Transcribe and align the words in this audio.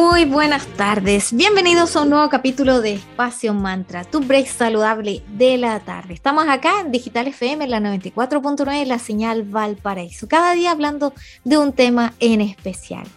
Muy 0.00 0.26
buenas 0.26 0.64
tardes, 0.76 1.32
bienvenidos 1.32 1.96
a 1.96 2.02
un 2.02 2.10
nuevo 2.10 2.28
capítulo 2.28 2.80
de 2.80 2.92
Espacio 2.92 3.52
Mantra, 3.52 4.04
tu 4.04 4.20
break 4.20 4.46
saludable 4.46 5.24
de 5.36 5.56
la 5.56 5.80
tarde. 5.80 6.14
Estamos 6.14 6.46
acá 6.46 6.82
en 6.82 6.92
Digital 6.92 7.26
FM, 7.26 7.66
la 7.66 7.80
94.9, 7.80 8.86
la 8.86 9.00
señal 9.00 9.42
Valparaíso, 9.42 10.28
cada 10.28 10.52
día 10.52 10.70
hablando 10.70 11.14
de 11.42 11.58
un 11.58 11.72
tema 11.72 12.14
en 12.20 12.40
especial. 12.42 13.08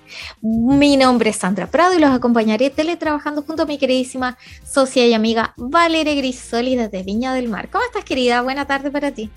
Mi 0.42 0.98
nombre 0.98 1.30
es 1.30 1.36
Sandra 1.36 1.68
Prado 1.68 1.94
y 1.94 2.00
los 2.00 2.10
acompañaré 2.10 2.72
teletrabajando 2.72 3.44
junto 3.44 3.62
a 3.62 3.68
mi 3.68 3.78
queridísima 3.78 4.40
socia 4.66 5.06
y 5.06 5.14
amiga 5.14 5.54
Valeria 5.58 6.16
Grisoli 6.16 6.76
desde 6.76 7.04
Viña 7.04 7.36
del 7.36 7.48
Mar. 7.48 7.70
¿Cómo 7.70 7.86
estás 7.86 8.06
querida? 8.06 8.42
Buena 8.42 8.66
tarde 8.66 8.90
para 8.90 9.12
ti. 9.12 9.30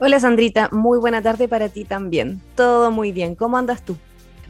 Hola 0.00 0.18
Sandrita, 0.18 0.68
muy 0.72 0.98
buena 0.98 1.22
tarde 1.22 1.46
para 1.46 1.68
ti 1.68 1.84
también. 1.84 2.42
Todo 2.56 2.90
muy 2.90 3.12
bien, 3.12 3.36
¿cómo 3.36 3.58
andas 3.58 3.84
tú? 3.84 3.96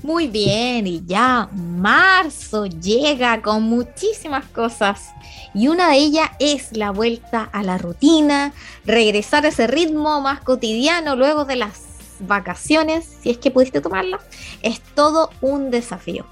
Muy 0.02 0.28
bien, 0.28 0.86
y 0.86 1.02
ya 1.04 1.50
marzo 1.52 2.64
llega 2.64 3.42
con 3.42 3.64
muchísimas 3.64 4.46
cosas. 4.46 5.10
Y 5.54 5.68
una 5.68 5.90
de 5.90 5.96
ellas 5.96 6.30
es 6.38 6.74
la 6.74 6.90
vuelta 6.90 7.48
a 7.52 7.62
la 7.62 7.76
rutina, 7.76 8.54
regresar 8.86 9.44
a 9.44 9.48
ese 9.48 9.66
ritmo 9.66 10.22
más 10.22 10.40
cotidiano 10.40 11.16
luego 11.16 11.44
de 11.44 11.56
las 11.56 11.82
vacaciones, 12.20 13.08
si 13.22 13.30
es 13.30 13.38
que 13.38 13.50
pudiste 13.50 13.82
tomarla. 13.82 14.20
Es 14.62 14.80
todo 14.80 15.30
un 15.42 15.70
desafío. 15.70 16.24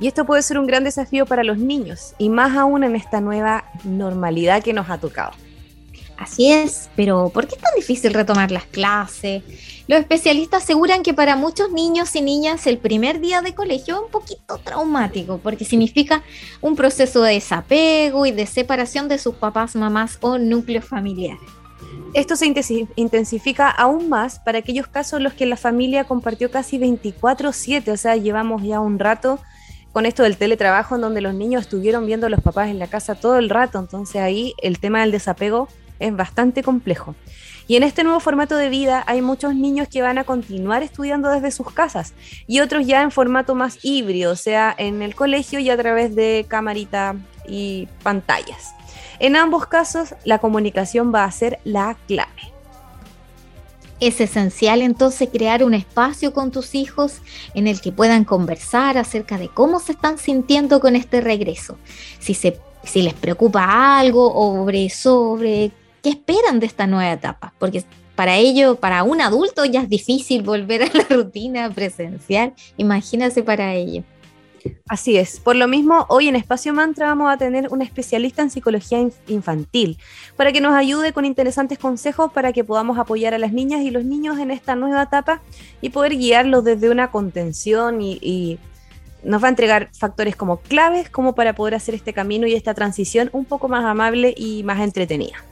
Y 0.00 0.06
esto 0.06 0.24
puede 0.24 0.42
ser 0.42 0.58
un 0.58 0.66
gran 0.66 0.84
desafío 0.84 1.26
para 1.26 1.44
los 1.44 1.58
niños, 1.58 2.14
y 2.16 2.30
más 2.30 2.56
aún 2.56 2.82
en 2.82 2.96
esta 2.96 3.20
nueva 3.20 3.64
normalidad 3.84 4.62
que 4.62 4.72
nos 4.72 4.88
ha 4.88 4.98
tocado. 4.98 5.32
Así 6.18 6.50
es, 6.50 6.88
pero 6.96 7.28
¿por 7.28 7.46
qué 7.46 7.56
es 7.56 7.60
tan 7.60 7.74
difícil 7.76 8.14
retomar 8.14 8.50
las 8.50 8.64
clases? 8.64 9.42
Los 9.86 10.00
especialistas 10.00 10.64
aseguran 10.64 11.02
que 11.02 11.14
para 11.14 11.36
muchos 11.36 11.70
niños 11.70 12.16
y 12.16 12.22
niñas 12.22 12.66
el 12.66 12.78
primer 12.78 13.20
día 13.20 13.42
de 13.42 13.54
colegio 13.54 13.96
es 13.96 14.00
un 14.00 14.10
poquito 14.10 14.58
traumático 14.58 15.38
porque 15.42 15.64
significa 15.64 16.22
un 16.62 16.74
proceso 16.74 17.22
de 17.22 17.34
desapego 17.34 18.24
y 18.24 18.32
de 18.32 18.46
separación 18.46 19.08
de 19.08 19.18
sus 19.18 19.34
papás, 19.34 19.76
mamás 19.76 20.18
o 20.22 20.38
núcleos 20.38 20.86
familiares. 20.86 21.40
Esto 22.14 22.34
se 22.34 22.46
intensifica 22.96 23.68
aún 23.68 24.08
más 24.08 24.38
para 24.38 24.58
aquellos 24.58 24.86
casos 24.86 25.18
en 25.18 25.24
los 25.24 25.34
que 25.34 25.44
la 25.44 25.56
familia 25.56 26.04
compartió 26.04 26.50
casi 26.50 26.78
24/7, 26.78 27.92
o 27.92 27.96
sea, 27.98 28.16
llevamos 28.16 28.62
ya 28.62 28.80
un 28.80 28.98
rato 28.98 29.38
con 29.92 30.06
esto 30.06 30.22
del 30.22 30.38
teletrabajo 30.38 30.94
en 30.94 31.02
donde 31.02 31.20
los 31.20 31.34
niños 31.34 31.62
estuvieron 31.62 32.06
viendo 32.06 32.26
a 32.26 32.30
los 32.30 32.40
papás 32.40 32.68
en 32.68 32.78
la 32.78 32.86
casa 32.86 33.14
todo 33.14 33.38
el 33.38 33.50
rato, 33.50 33.78
entonces 33.78 34.22
ahí 34.22 34.54
el 34.62 34.78
tema 34.78 35.00
del 35.02 35.10
desapego 35.10 35.68
es 35.98 36.14
bastante 36.14 36.62
complejo. 36.62 37.14
Y 37.68 37.76
en 37.76 37.82
este 37.82 38.04
nuevo 38.04 38.20
formato 38.20 38.56
de 38.56 38.68
vida 38.68 39.02
hay 39.06 39.22
muchos 39.22 39.54
niños 39.54 39.88
que 39.88 40.02
van 40.02 40.18
a 40.18 40.24
continuar 40.24 40.82
estudiando 40.84 41.30
desde 41.30 41.50
sus 41.50 41.72
casas 41.72 42.14
y 42.46 42.60
otros 42.60 42.86
ya 42.86 43.02
en 43.02 43.10
formato 43.10 43.56
más 43.56 43.78
híbrido, 43.82 44.32
o 44.32 44.36
sea, 44.36 44.74
en 44.78 45.02
el 45.02 45.16
colegio 45.16 45.58
y 45.58 45.68
a 45.70 45.76
través 45.76 46.14
de 46.14 46.46
camarita 46.46 47.16
y 47.48 47.88
pantallas. 48.04 48.74
En 49.18 49.34
ambos 49.34 49.66
casos, 49.66 50.14
la 50.24 50.38
comunicación 50.38 51.12
va 51.12 51.24
a 51.24 51.30
ser 51.32 51.58
la 51.64 51.96
clave. 52.06 52.30
Es 53.98 54.20
esencial 54.20 54.82
entonces 54.82 55.30
crear 55.32 55.64
un 55.64 55.72
espacio 55.72 56.34
con 56.34 56.50
tus 56.50 56.74
hijos 56.74 57.22
en 57.54 57.66
el 57.66 57.80
que 57.80 57.92
puedan 57.92 58.24
conversar 58.24 58.98
acerca 58.98 59.38
de 59.38 59.48
cómo 59.48 59.80
se 59.80 59.92
están 59.92 60.18
sintiendo 60.18 60.80
con 60.80 60.96
este 60.96 61.22
regreso. 61.22 61.78
Si, 62.18 62.34
se, 62.34 62.60
si 62.84 63.00
les 63.00 63.14
preocupa 63.14 63.98
algo 63.98 64.30
sobre, 64.32 64.90
sobre 64.90 65.72
qué 66.06 66.10
esperan 66.10 66.60
de 66.60 66.66
esta 66.66 66.86
nueva 66.86 67.10
etapa, 67.10 67.52
porque 67.58 67.82
para 68.14 68.36
ello, 68.36 68.76
para 68.76 69.02
un 69.02 69.20
adulto 69.20 69.64
ya 69.64 69.82
es 69.82 69.88
difícil 69.88 70.42
volver 70.42 70.84
a 70.84 70.90
la 70.94 71.04
rutina 71.10 71.68
presencial, 71.68 72.54
imagínate 72.76 73.42
para 73.42 73.74
ello. 73.74 74.04
Así 74.88 75.16
es. 75.16 75.40
Por 75.40 75.56
lo 75.56 75.66
mismo, 75.66 76.06
hoy 76.08 76.28
en 76.28 76.36
Espacio 76.36 76.72
Mantra 76.72 77.08
vamos 77.08 77.32
a 77.32 77.36
tener 77.36 77.66
un 77.72 77.82
especialista 77.82 78.42
en 78.42 78.50
psicología 78.50 79.00
infantil 79.26 79.98
para 80.36 80.52
que 80.52 80.60
nos 80.60 80.74
ayude 80.74 81.12
con 81.12 81.24
interesantes 81.24 81.76
consejos 81.76 82.30
para 82.32 82.52
que 82.52 82.62
podamos 82.62 82.98
apoyar 82.98 83.34
a 83.34 83.38
las 83.38 83.52
niñas 83.52 83.80
y 83.82 83.90
los 83.90 84.04
niños 84.04 84.38
en 84.38 84.52
esta 84.52 84.76
nueva 84.76 85.02
etapa 85.02 85.42
y 85.80 85.90
poder 85.90 86.16
guiarlos 86.16 86.62
desde 86.62 86.88
una 86.88 87.10
contención 87.10 88.00
y, 88.00 88.18
y 88.22 88.60
nos 89.24 89.42
va 89.42 89.48
a 89.48 89.50
entregar 89.50 89.88
factores 89.92 90.36
como 90.36 90.58
claves 90.58 91.10
como 91.10 91.34
para 91.34 91.56
poder 91.56 91.74
hacer 91.74 91.96
este 91.96 92.12
camino 92.12 92.46
y 92.46 92.54
esta 92.54 92.74
transición 92.74 93.28
un 93.32 93.44
poco 93.44 93.66
más 93.68 93.84
amable 93.84 94.32
y 94.36 94.62
más 94.62 94.80
entretenida. 94.80 95.44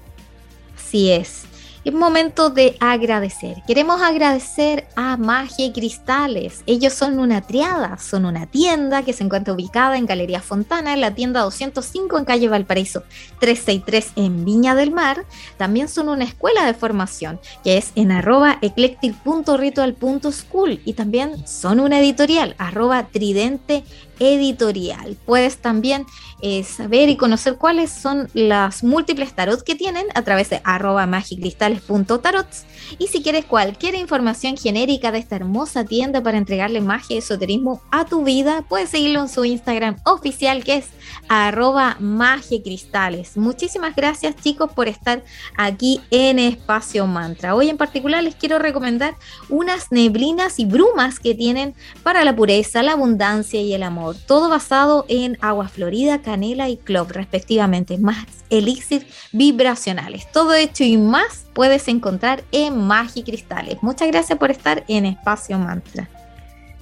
Así 0.95 1.11
es. 1.11 1.43
Es 1.85 1.93
momento 1.93 2.51
de 2.51 2.77
agradecer. 2.79 3.65
Queremos 3.67 4.01
agradecer 4.01 4.87
a 4.95 5.17
Magia 5.17 5.67
y 5.67 5.73
Cristales. 5.73 6.63
Ellos 6.67 6.93
son 6.93 7.19
una 7.19 7.41
triada, 7.41 7.99
son 7.99 8.27
una 8.27 8.47
tienda 8.47 9.03
que 9.03 9.13
se 9.13 9.25
encuentra 9.25 9.53
ubicada 9.53 9.99
en 9.99 10.07
Galería 10.07 10.41
Fontana, 10.41 10.95
en 10.95 11.01
la 11.01 11.17
tienda 11.17 11.41
205 11.41 12.17
en 12.17 12.25
calle 12.25 12.49
Valparaíso 12.49 13.03
363 13.41 14.13
en 14.15 14.45
Viña 14.45 14.77
del 14.77 14.93
Mar. 14.93 15.25
También 15.57 15.89
son 15.89 16.09
una 16.09 16.23
escuela 16.23 16.65
de 16.65 16.75
formación 16.75 17.41
que 17.65 17.77
es 17.77 17.91
en 17.97 18.13
arroba 18.13 18.59
eclectic.ritual.school 18.63 20.81
y 20.85 20.93
también 20.93 21.45
son 21.45 21.81
una 21.81 21.99
editorial 21.99 22.55
arroba 22.57 23.09
tridente 23.09 23.83
editorial. 24.19 25.17
Puedes 25.25 25.59
también 25.59 26.07
eh, 26.43 26.63
saber 26.63 27.09
y 27.09 27.17
conocer 27.17 27.57
cuáles 27.57 27.91
son 27.91 28.29
las 28.35 28.85
múltiples 28.85 29.35
tarot 29.35 29.63
que 29.63 29.75
tienen 29.75 30.07
a 30.15 30.23
través 30.23 30.51
de 30.51 30.61
arroba 30.65 31.07
magicristales.tarots. 31.07 32.65
Y 32.99 33.07
si 33.07 33.23
quieres 33.23 33.47
cualquier 33.47 33.95
información 33.95 34.57
genérica 34.57 35.11
de 35.11 35.19
esta 35.19 35.37
hermosa 35.37 35.85
tienda 35.85 36.23
para 36.23 36.39
entregarle 36.39 36.81
magia 36.81 37.17
y 37.17 37.19
esoterismo 37.19 37.81
a 37.91 38.05
tu 38.05 38.25
vida, 38.25 38.63
puedes 38.69 38.91
seguirlo 38.91 39.21
en 39.21 39.29
su 39.29 39.45
Instagram 39.45 39.97
oficial 40.05 40.65
que 40.65 40.77
es 40.77 40.89
arroba 41.29 41.97
magicristales. 41.99 43.37
Muchísimas 43.37 43.97
gracias 43.97 44.37
chicos 44.37 44.71
por 44.73 44.89
estar 44.89 45.25
aquí 45.57 46.03
en 46.11 46.39
Espacio 46.39 47.07
Mantra. 47.07 47.55
Hoy 47.55 47.71
en 47.71 47.79
particular 47.79 48.23
les 48.23 48.35
quiero 48.35 48.59
recomendar 48.59 49.15
unas 49.49 49.91
neblinas 49.91 50.59
y 50.59 50.67
brumas 50.67 51.19
que 51.21 51.35
tienen 51.35 51.75
para 52.03 52.25
la 52.25 52.37
pureza, 52.37 52.83
la 52.83 52.93
abundancia 52.93 53.61
y 53.61 53.73
el 53.73 53.83
amor. 53.83 54.04
Todo 54.13 54.51
basado 54.51 55.07
en 55.09 55.39
agua 55.41 55.69
florida, 55.69 56.21
canela 56.21 56.69
y 56.69 56.77
clove 56.77 57.13
respectivamente, 57.13 57.97
más 57.97 58.27
elixir 58.51 59.07
vibracionales. 59.33 60.31
Todo 60.31 60.55
hecho 60.55 60.85
y 60.85 60.99
más 60.99 61.47
puedes 61.55 61.89
encontrar 61.89 62.45
en 62.53 62.87
Magicristales. 62.87 63.83
Muchas 63.83 64.09
gracias 64.09 64.39
por 64.39 64.51
estar 64.51 64.85
en 64.89 65.07
Espacio 65.07 65.59
Mantra. 65.59 66.09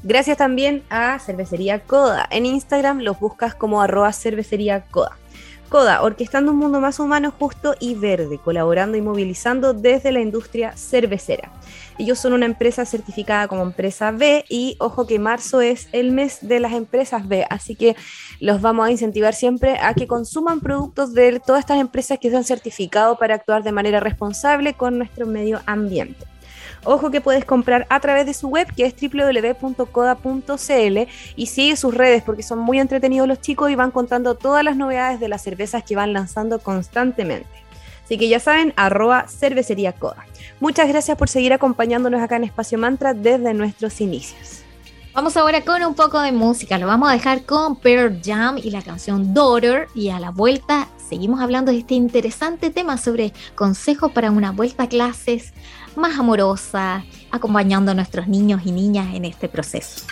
Gracias 0.03 0.39
también 0.39 0.83
a 0.91 1.19
Cervecería 1.21 1.81
Coda. 1.81 2.27
En 2.31 2.45
Instagram 2.45 3.01
los 3.01 3.21
buscas 3.21 3.55
como 3.55 3.81
arroba 3.81 4.13
cervecería 4.13 4.81
Coda. 4.91 5.17
Coda, 5.73 6.03
orquestando 6.03 6.53
un 6.53 6.59
mundo 6.59 6.83
más 6.83 7.01
humano, 7.01 7.33
justo 7.39 7.75
y 7.81 7.95
verde, 7.95 8.37
colaborando 8.37 8.99
y 8.99 9.01
movilizando 9.01 9.73
desde 9.73 10.13
la 10.13 10.21
industria 10.21 10.77
cervecera. 10.77 11.51
Ellos 11.97 12.19
son 12.19 12.35
una 12.35 12.45
empresa 12.45 12.85
certificada 12.85 13.49
como 13.49 13.63
empresa 13.63 14.11
B 14.11 14.45
y 14.51 14.77
ojo 14.81 15.07
que 15.07 15.19
marzo 15.19 15.63
es 15.63 15.89
el 15.93 16.13
mes 16.13 16.41
de 16.43 16.61
las 16.61 16.73
empresas 16.75 17.27
B, 17.27 17.47
así 17.49 17.75
que 17.75 17.97
los 18.39 18.61
vamos 18.61 18.87
a 18.87 18.91
incentivar 18.91 19.33
siempre 19.33 19.79
a 19.81 19.95
que 19.95 20.07
consuman 20.07 20.61
productos 20.61 21.15
de 21.15 21.41
todas 21.41 21.61
estas 21.61 21.81
empresas 21.81 22.19
que 22.19 22.29
se 22.29 22.37
han 22.37 22.45
certificado 22.45 23.17
para 23.17 23.37
actuar 23.37 23.63
de 23.63 23.73
manera 23.73 23.99
responsable 23.99 24.75
con 24.75 24.99
nuestro 24.99 25.25
medio 25.27 25.63
ambiente. 25.65 26.32
Ojo 26.85 27.11
que 27.11 27.21
puedes 27.21 27.45
comprar 27.45 27.87
a 27.91 28.01
través 28.01 28.27
de 28.27 28.35
su 28.35 28.49
web 28.49 28.67
que 28.75 28.85
es 28.87 28.95
www.coda.cl 29.01 30.59
y 31.37 31.47
sigue 31.47 31.77
sus 31.77 31.95
redes 31.95 32.23
porque 32.25 32.43
son 32.43 32.59
muy 32.59 32.81
entretenidos 32.81 33.29
los 33.29 33.41
chicos 33.41 33.71
y 33.71 33.77
van 33.77 33.93
contando 33.93 34.35
todas 34.35 34.65
las 34.65 34.77
novedades 34.77 35.21
de 35.21 35.29
las 35.29 35.43
cervezas 35.43 35.85
que 35.85 35.95
van 35.95 36.13
lanzando 36.13 36.59
constantemente. 36.59 37.49
Así 38.05 38.19
que 38.19 38.29
ya 38.29 38.41
saben, 38.41 38.75
arroba 38.77 39.27
cervecería 39.29 39.93
Coda. 39.93 40.27
Muchas 40.59 40.89
gracias 40.89 41.17
por 41.17 41.29
seguir 41.29 41.53
acompañándonos 41.53 42.21
acá 42.21 42.37
en 42.37 42.45
Espacio 42.45 42.79
Mantra 42.79 43.15
desde 43.15 43.55
nuestros 43.55 44.01
inicios. 44.01 44.63
Vamos 45.15 45.37
ahora 45.37 45.61
con 45.61 45.83
un 45.85 45.95
poco 45.95 46.21
de 46.21 46.33
música. 46.33 46.79
Lo 46.79 46.87
vamos 46.87 47.11
a 47.11 47.13
dejar 47.13 47.45
con 47.45 47.77
Pearl 47.77 48.21
Jam 48.25 48.57
y 48.57 48.71
la 48.71 48.81
canción 48.81 49.35
Daughter. 49.35 49.87
Y 49.95 50.09
a 50.09 50.19
la 50.19 50.31
vuelta 50.31 50.89
seguimos 50.97 51.41
hablando 51.43 51.71
de 51.71 51.79
este 51.79 51.95
interesante 51.95 52.71
tema 52.71 52.97
sobre 52.97 53.35
consejos 53.55 54.11
para 54.13 54.31
una 54.31 54.53
vuelta 54.53 54.85
a 54.85 54.89
clases 54.89 55.53
más 55.97 56.19
amorosa, 56.19 57.05
acompañando 57.31 57.91
a 57.91 57.95
nuestros 57.95 58.29
niños 58.29 58.63
y 58.65 58.73
niñas 58.73 59.15
en 59.15 59.25
este 59.25 59.49
proceso. 59.49 60.07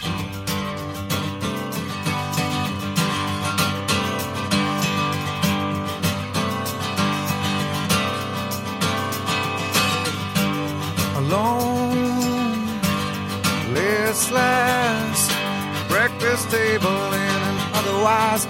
Breakfast. 15.88 16.50
table 16.50 17.14
in 17.14 17.40
otherwise 17.74 18.46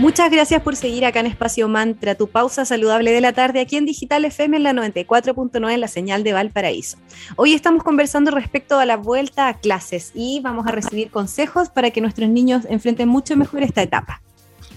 Muchas 0.00 0.30
gracias 0.30 0.62
por 0.62 0.76
seguir 0.76 1.04
acá 1.04 1.20
en 1.20 1.26
Espacio 1.26 1.68
Mantra, 1.68 2.14
tu 2.14 2.26
pausa 2.26 2.64
saludable 2.64 3.12
de 3.12 3.20
la 3.20 3.34
tarde 3.34 3.60
aquí 3.60 3.76
en 3.76 3.84
Digital 3.84 4.24
FM 4.24 4.56
en 4.56 4.62
la 4.62 4.72
94.9 4.72 5.74
en 5.74 5.78
la 5.78 5.88
señal 5.88 6.24
de 6.24 6.32
Valparaíso. 6.32 6.96
Hoy 7.36 7.52
estamos 7.52 7.82
conversando 7.82 8.30
respecto 8.30 8.78
a 8.78 8.86
la 8.86 8.96
vuelta 8.96 9.48
a 9.48 9.58
clases 9.58 10.12
y 10.14 10.40
vamos 10.40 10.66
a 10.66 10.70
recibir 10.70 11.10
consejos 11.10 11.68
para 11.68 11.90
que 11.90 12.00
nuestros 12.00 12.30
niños 12.30 12.64
enfrenten 12.70 13.10
mucho 13.10 13.36
mejor 13.36 13.62
esta 13.62 13.82
etapa. 13.82 14.22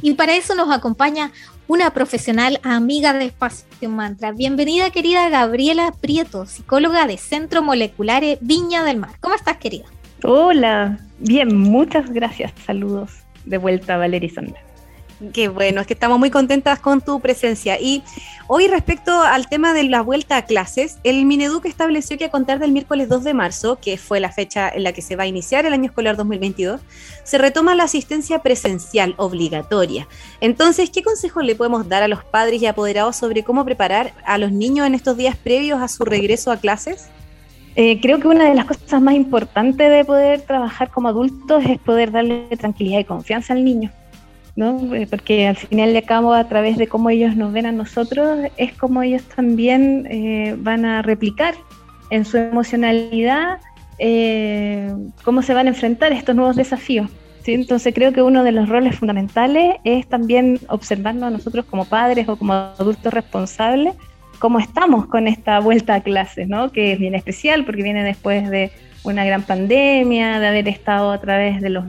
Y 0.01 0.15
para 0.15 0.35
eso 0.35 0.55
nos 0.55 0.69
acompaña 0.69 1.31
una 1.69 1.91
profesional 1.91 2.59
amiga 2.61 3.13
de 3.13 3.23
Espacio 3.23 3.89
Mantra. 3.89 4.33
Bienvenida, 4.33 4.89
querida 4.89 5.29
Gabriela 5.29 5.93
Prieto, 6.01 6.45
psicóloga 6.45 7.07
de 7.07 7.17
Centro 7.17 7.61
Molecular 7.63 8.23
Viña 8.41 8.83
del 8.83 8.97
Mar. 8.97 9.11
¿Cómo 9.21 9.35
estás, 9.35 9.55
querida? 9.55 9.85
Hola, 10.21 10.99
bien, 11.19 11.57
muchas 11.57 12.11
gracias. 12.11 12.51
Saludos 12.65 13.11
de 13.45 13.57
vuelta, 13.57 13.95
Valeria 13.95 14.27
y 14.27 14.29
Sandra. 14.29 14.72
Qué 15.31 15.47
bueno, 15.47 15.79
es 15.79 15.87
que 15.87 15.93
estamos 15.93 16.19
muy 16.19 16.31
contentas 16.31 16.79
con 16.79 16.99
tu 16.99 17.19
presencia. 17.21 17.79
Y 17.79 18.03
hoy 18.47 18.67
respecto 18.67 19.21
al 19.21 19.47
tema 19.47 19.73
de 19.73 19.83
la 19.83 20.01
vuelta 20.01 20.35
a 20.35 20.45
clases, 20.45 20.97
el 21.03 21.23
Mineduc 21.25 21.65
estableció 21.65 22.17
que 22.17 22.25
a 22.25 22.31
contar 22.31 22.59
del 22.59 22.71
miércoles 22.71 23.07
2 23.07 23.23
de 23.23 23.33
marzo, 23.33 23.77
que 23.79 23.97
fue 23.97 24.19
la 24.19 24.31
fecha 24.31 24.67
en 24.67 24.83
la 24.83 24.91
que 24.91 25.01
se 25.01 25.15
va 25.15 25.23
a 25.23 25.27
iniciar 25.27 25.65
el 25.65 25.73
año 25.73 25.85
escolar 25.85 26.17
2022, 26.17 26.81
se 27.23 27.37
retoma 27.37 27.75
la 27.75 27.83
asistencia 27.83 28.39
presencial 28.39 29.13
obligatoria. 29.17 30.07
Entonces, 30.41 30.89
¿qué 30.89 31.03
consejos 31.03 31.45
le 31.45 31.55
podemos 31.55 31.87
dar 31.87 32.03
a 32.03 32.09
los 32.09 32.25
padres 32.25 32.61
y 32.61 32.65
apoderados 32.65 33.15
sobre 33.15 33.43
cómo 33.43 33.63
preparar 33.63 34.13
a 34.25 34.37
los 34.37 34.51
niños 34.51 34.87
en 34.87 34.95
estos 34.95 35.15
días 35.15 35.37
previos 35.37 35.81
a 35.81 35.87
su 35.87 36.03
regreso 36.03 36.51
a 36.51 36.57
clases? 36.57 37.07
Eh, 37.75 38.01
creo 38.01 38.19
que 38.19 38.27
una 38.27 38.49
de 38.49 38.55
las 38.55 38.65
cosas 38.65 39.01
más 39.01 39.15
importantes 39.15 39.89
de 39.89 40.03
poder 40.03 40.41
trabajar 40.41 40.91
como 40.91 41.07
adultos 41.07 41.63
es 41.65 41.79
poder 41.79 42.11
darle 42.11 42.45
tranquilidad 42.57 42.99
y 42.99 43.05
confianza 43.05 43.53
al 43.53 43.63
niño. 43.63 43.91
¿No? 44.55 44.79
Porque 45.09 45.47
al 45.47 45.55
final 45.55 45.91
y 45.91 45.97
al 45.97 46.03
cabo, 46.03 46.33
a 46.33 46.47
través 46.47 46.77
de 46.77 46.87
cómo 46.87 47.09
ellos 47.09 47.35
nos 47.35 47.53
ven 47.53 47.65
a 47.65 47.71
nosotros, 47.71 48.39
es 48.57 48.73
como 48.73 49.01
ellos 49.01 49.23
también 49.23 50.07
eh, 50.09 50.55
van 50.57 50.85
a 50.85 51.01
replicar 51.01 51.55
en 52.09 52.25
su 52.25 52.37
emocionalidad 52.37 53.59
eh, 53.97 54.93
cómo 55.23 55.41
se 55.41 55.53
van 55.53 55.67
a 55.67 55.69
enfrentar 55.69 56.11
estos 56.11 56.35
nuevos 56.35 56.55
desafíos. 56.55 57.09
¿sí? 57.43 57.53
Entonces 57.53 57.93
creo 57.93 58.13
que 58.13 58.21
uno 58.21 58.43
de 58.43 58.51
los 58.51 58.69
roles 58.69 58.95
fundamentales 58.95 59.77
es 59.83 60.07
también 60.07 60.59
observarnos 60.67 61.23
a 61.23 61.29
nosotros 61.31 61.65
como 61.65 61.85
padres 61.85 62.27
o 62.29 62.35
como 62.35 62.53
adultos 62.53 63.13
responsables, 63.13 63.95
cómo 64.39 64.59
estamos 64.59 65.07
con 65.07 65.27
esta 65.27 65.59
vuelta 65.59 65.95
a 65.95 66.01
clases, 66.01 66.47
¿no? 66.47 66.71
que 66.71 66.93
es 66.93 66.99
bien 66.99 67.15
especial 67.15 67.65
porque 67.65 67.83
viene 67.83 68.03
después 68.03 68.49
de 68.49 68.71
una 69.03 69.25
gran 69.25 69.43
pandemia, 69.43 70.39
de 70.39 70.47
haber 70.47 70.67
estado 70.67 71.11
a 71.11 71.19
través 71.19 71.61
de 71.61 71.69
los 71.69 71.85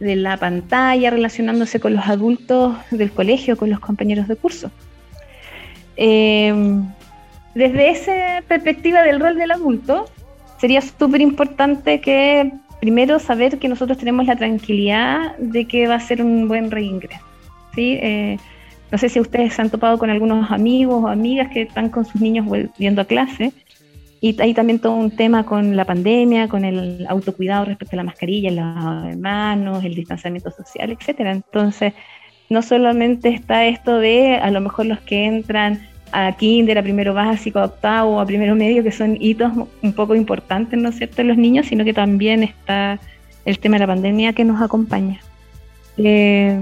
de 0.00 0.16
la 0.16 0.36
pantalla 0.36 1.10
relacionándose 1.10 1.80
con 1.80 1.94
los 1.94 2.06
adultos 2.06 2.76
del 2.90 3.10
colegio, 3.10 3.56
con 3.56 3.70
los 3.70 3.80
compañeros 3.80 4.28
de 4.28 4.36
curso. 4.36 4.70
Eh, 5.96 6.52
desde 7.54 7.90
esa 7.90 8.42
perspectiva 8.48 9.02
del 9.02 9.20
rol 9.20 9.36
del 9.36 9.52
adulto, 9.52 10.06
sería 10.58 10.80
súper 10.80 11.20
importante 11.20 12.00
que 12.00 12.52
primero 12.80 13.18
saber 13.18 13.58
que 13.58 13.68
nosotros 13.68 13.96
tenemos 13.96 14.26
la 14.26 14.36
tranquilidad 14.36 15.36
de 15.38 15.66
que 15.66 15.86
va 15.86 15.94
a 15.94 16.00
ser 16.00 16.22
un 16.22 16.48
buen 16.48 16.70
reingreso. 16.70 17.24
¿sí? 17.74 17.98
Eh, 18.02 18.38
no 18.90 18.98
sé 18.98 19.08
si 19.08 19.20
ustedes 19.20 19.54
se 19.54 19.62
han 19.62 19.70
topado 19.70 19.98
con 19.98 20.10
algunos 20.10 20.50
amigos 20.50 21.02
o 21.02 21.08
amigas 21.08 21.48
que 21.52 21.62
están 21.62 21.88
con 21.90 22.04
sus 22.04 22.20
niños 22.20 22.44
volviendo 22.46 23.00
a 23.00 23.04
clase. 23.04 23.52
Y 24.24 24.40
hay 24.40 24.54
también 24.54 24.78
todo 24.78 24.94
un 24.94 25.10
tema 25.10 25.44
con 25.44 25.76
la 25.76 25.84
pandemia, 25.84 26.48
con 26.48 26.64
el 26.64 27.04
autocuidado 27.10 27.66
respecto 27.66 27.94
a 27.94 27.98
la 27.98 28.04
mascarilla, 28.04 28.50
de 29.02 29.16
manos, 29.18 29.84
el 29.84 29.94
distanciamiento 29.94 30.50
social, 30.50 30.92
etcétera. 30.92 31.30
Entonces, 31.30 31.92
no 32.48 32.62
solamente 32.62 33.28
está 33.28 33.66
esto 33.66 33.98
de 33.98 34.36
a 34.36 34.50
lo 34.50 34.62
mejor 34.62 34.86
los 34.86 34.98
que 35.00 35.26
entran 35.26 35.86
a 36.10 36.32
kinder, 36.32 36.78
a 36.78 36.82
primero 36.82 37.12
básico, 37.12 37.58
a 37.58 37.66
octavo, 37.66 38.18
a 38.18 38.24
primero 38.24 38.54
medio, 38.54 38.82
que 38.82 38.92
son 38.92 39.18
hitos 39.20 39.52
un 39.82 39.92
poco 39.92 40.14
importantes, 40.14 40.80
¿no 40.80 40.88
es 40.88 40.96
cierto?, 40.96 41.20
en 41.20 41.28
los 41.28 41.36
niños, 41.36 41.66
sino 41.66 41.84
que 41.84 41.92
también 41.92 42.44
está 42.44 42.98
el 43.44 43.58
tema 43.58 43.74
de 43.76 43.80
la 43.80 43.88
pandemia 43.88 44.32
que 44.32 44.44
nos 44.44 44.62
acompaña. 44.62 45.20
Eh, 45.98 46.58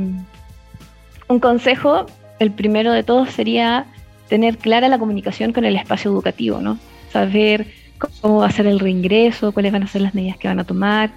un 1.29 1.39
consejo, 1.39 2.07
el 2.41 2.51
primero 2.51 2.91
de 2.91 3.05
todos 3.05 3.31
sería 3.31 3.87
tener 4.29 4.59
clara 4.59 4.89
la 4.89 4.99
comunicación 4.99 5.53
con 5.53 5.65
el 5.65 5.77
espacio 5.77 6.11
educativo, 6.11 6.61
¿no? 6.61 6.77
Saber 7.13 7.67
cómo 7.99 8.39
va 8.39 8.47
a 8.47 8.51
ser 8.51 8.67
el 8.67 8.81
reingreso, 8.81 9.53
cuáles 9.53 9.73
van 9.73 9.83
a 9.83 9.87
ser 9.87 10.03
las 10.03 10.15
medidas 10.15 10.37
que 10.37 10.49
van 10.49 10.59
a 10.59 10.65
tomar, 10.65 11.11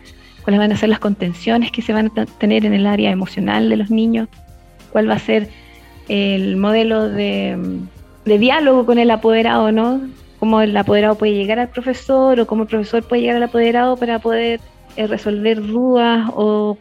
cuáles 0.43 0.59
van 0.59 0.71
a 0.71 0.77
ser 0.77 0.89
las 0.89 0.99
contenciones 0.99 1.71
que 1.71 1.81
se 1.81 1.93
van 1.93 2.11
a 2.15 2.25
tener 2.25 2.65
en 2.65 2.73
el 2.73 2.85
área 2.85 3.11
emocional 3.11 3.69
de 3.69 3.77
los 3.77 3.89
niños, 3.89 4.27
cuál 4.91 5.09
va 5.09 5.15
a 5.15 5.19
ser 5.19 5.49
el 6.07 6.57
modelo 6.57 7.09
de, 7.09 7.57
diálogo 8.25 8.85
con 8.85 8.99
el 8.99 9.09
apoderado, 9.09 9.71
¿no? 9.71 10.01
Cómo 10.39 10.61
el 10.61 10.75
apoderado 10.77 11.15
puede 11.15 11.33
llegar 11.33 11.59
al 11.59 11.69
profesor 11.69 12.39
o 12.39 12.45
cómo 12.45 12.63
el 12.63 12.69
profesor 12.69 13.03
puede 13.03 13.23
llegar 13.23 13.37
al 13.37 13.43
apoderado 13.43 13.97
para 13.97 14.19
poder 14.19 14.59
eh, 14.97 15.07
resolver 15.07 15.65
dudas 15.65 16.29
o 16.35 16.77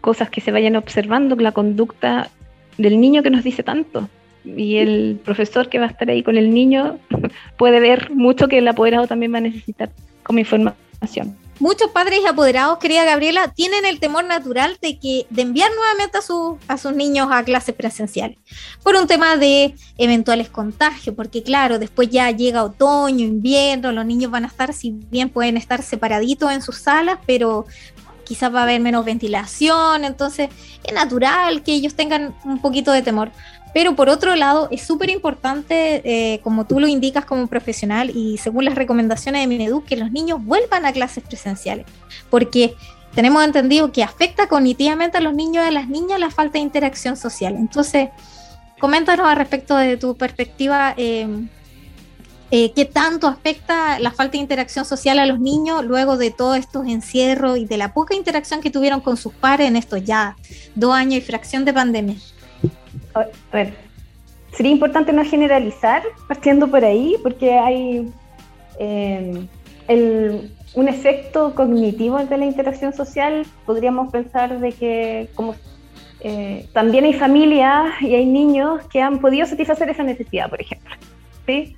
cosas 0.00 0.30
que 0.30 0.40
se 0.40 0.50
vayan 0.50 0.76
observando, 0.76 1.36
la 1.36 1.52
conducta 1.52 2.30
del 2.78 3.00
niño 3.00 3.22
que 3.22 3.30
nos 3.30 3.44
dice 3.44 3.62
tanto. 3.62 4.08
Y 4.44 4.76
el 4.76 5.20
profesor 5.24 5.68
que 5.68 5.78
va 5.78 5.86
a 5.86 5.90
estar 5.90 6.08
ahí 6.10 6.22
con 6.22 6.36
el 6.36 6.52
niño 6.52 6.98
puede 7.56 7.80
ver 7.80 8.10
mucho 8.10 8.48
que 8.48 8.58
el 8.58 8.68
apoderado 8.68 9.06
también 9.06 9.32
va 9.32 9.38
a 9.38 9.42
necesitar 9.42 9.90
como 10.22 10.38
información 10.38 11.36
muchos 11.62 11.92
padres 11.92 12.18
y 12.24 12.26
apoderados, 12.26 12.78
querida 12.78 13.04
Gabriela, 13.04 13.52
tienen 13.54 13.86
el 13.86 14.00
temor 14.00 14.24
natural 14.24 14.76
de 14.82 14.98
que 14.98 15.26
de 15.30 15.42
enviar 15.42 15.70
nuevamente 15.76 16.18
a, 16.18 16.72
a 16.74 16.76
sus 16.76 16.92
niños 16.92 17.28
a 17.30 17.44
clases 17.44 17.74
presenciales 17.74 18.36
por 18.82 18.96
un 18.96 19.06
tema 19.06 19.36
de 19.36 19.74
eventuales 19.96 20.48
contagios, 20.48 21.14
porque 21.14 21.44
claro, 21.44 21.78
después 21.78 22.10
ya 22.10 22.30
llega 22.32 22.64
otoño, 22.64 23.24
invierno, 23.24 23.92
los 23.92 24.04
niños 24.04 24.32
van 24.32 24.44
a 24.44 24.48
estar, 24.48 24.74
si 24.74 24.90
bien 24.90 25.28
pueden 25.28 25.56
estar 25.56 25.82
separaditos 25.82 26.50
en 26.50 26.62
sus 26.62 26.78
salas, 26.78 27.18
pero 27.26 27.64
quizás 28.24 28.52
va 28.52 28.60
a 28.60 28.62
haber 28.64 28.80
menos 28.80 29.04
ventilación, 29.04 30.04
entonces 30.04 30.48
es 30.82 30.92
natural 30.92 31.62
que 31.62 31.74
ellos 31.74 31.94
tengan 31.94 32.34
un 32.44 32.60
poquito 32.60 32.90
de 32.90 33.02
temor. 33.02 33.30
Pero 33.74 33.96
por 33.96 34.08
otro 34.08 34.36
lado, 34.36 34.68
es 34.70 34.82
súper 34.82 35.08
importante, 35.10 36.02
eh, 36.04 36.40
como 36.40 36.66
tú 36.66 36.78
lo 36.78 36.88
indicas 36.88 37.24
como 37.24 37.46
profesional 37.46 38.10
y 38.14 38.38
según 38.38 38.66
las 38.66 38.74
recomendaciones 38.74 39.42
de 39.42 39.46
Minedu, 39.46 39.82
que 39.84 39.96
los 39.96 40.12
niños 40.12 40.44
vuelvan 40.44 40.84
a 40.84 40.92
clases 40.92 41.24
presenciales, 41.24 41.86
porque 42.28 42.74
tenemos 43.14 43.42
entendido 43.44 43.90
que 43.90 44.02
afecta 44.02 44.46
cognitivamente 44.46 45.18
a 45.18 45.20
los 45.20 45.34
niños 45.34 45.64
y 45.64 45.68
a 45.68 45.70
las 45.70 45.88
niñas 45.88 46.20
la 46.20 46.30
falta 46.30 46.54
de 46.54 46.60
interacción 46.60 47.16
social. 47.16 47.54
Entonces, 47.56 48.10
coméntanos 48.78 49.26
al 49.26 49.36
respecto 49.36 49.76
de 49.76 49.96
tu 49.96 50.16
perspectiva. 50.16 50.94
Eh, 50.96 51.26
eh, 52.54 52.70
qué 52.72 52.84
tanto 52.84 53.28
afecta 53.28 53.98
la 53.98 54.10
falta 54.10 54.32
de 54.32 54.38
interacción 54.38 54.84
social 54.84 55.18
a 55.18 55.24
los 55.24 55.40
niños 55.40 55.86
luego 55.86 56.18
de 56.18 56.30
todos 56.30 56.58
estos 56.58 56.86
encierros 56.86 57.56
y 57.56 57.64
de 57.64 57.78
la 57.78 57.94
poca 57.94 58.14
interacción 58.14 58.60
que 58.60 58.68
tuvieron 58.68 59.00
con 59.00 59.16
sus 59.16 59.32
padres 59.32 59.68
en 59.68 59.76
estos 59.76 60.04
ya 60.04 60.36
dos 60.74 60.92
años 60.92 61.14
y 61.14 61.20
fracción 61.22 61.64
de 61.64 61.72
pandemia 61.72 62.16
a 63.14 63.26
ver, 63.52 63.74
sería 64.52 64.72
importante 64.72 65.12
no 65.12 65.24
generalizar 65.24 66.02
partiendo 66.28 66.68
por 66.68 66.84
ahí, 66.84 67.16
porque 67.22 67.52
hay 67.52 68.10
eh, 68.78 69.46
un 70.74 70.88
efecto 70.88 71.54
cognitivo 71.54 72.18
de 72.18 72.38
la 72.38 72.44
interacción 72.44 72.92
social. 72.92 73.46
Podríamos 73.66 74.10
pensar 74.10 74.58
de 74.58 74.72
que 74.72 75.28
como 75.34 75.54
eh, 76.20 76.68
también 76.72 77.04
hay 77.04 77.14
familias 77.14 78.00
y 78.00 78.14
hay 78.14 78.26
niños 78.26 78.82
que 78.92 79.02
han 79.02 79.18
podido 79.18 79.46
satisfacer 79.46 79.90
esa 79.90 80.02
necesidad, 80.02 80.48
por 80.48 80.60
ejemplo. 80.60 80.94
¿sí? 81.46 81.76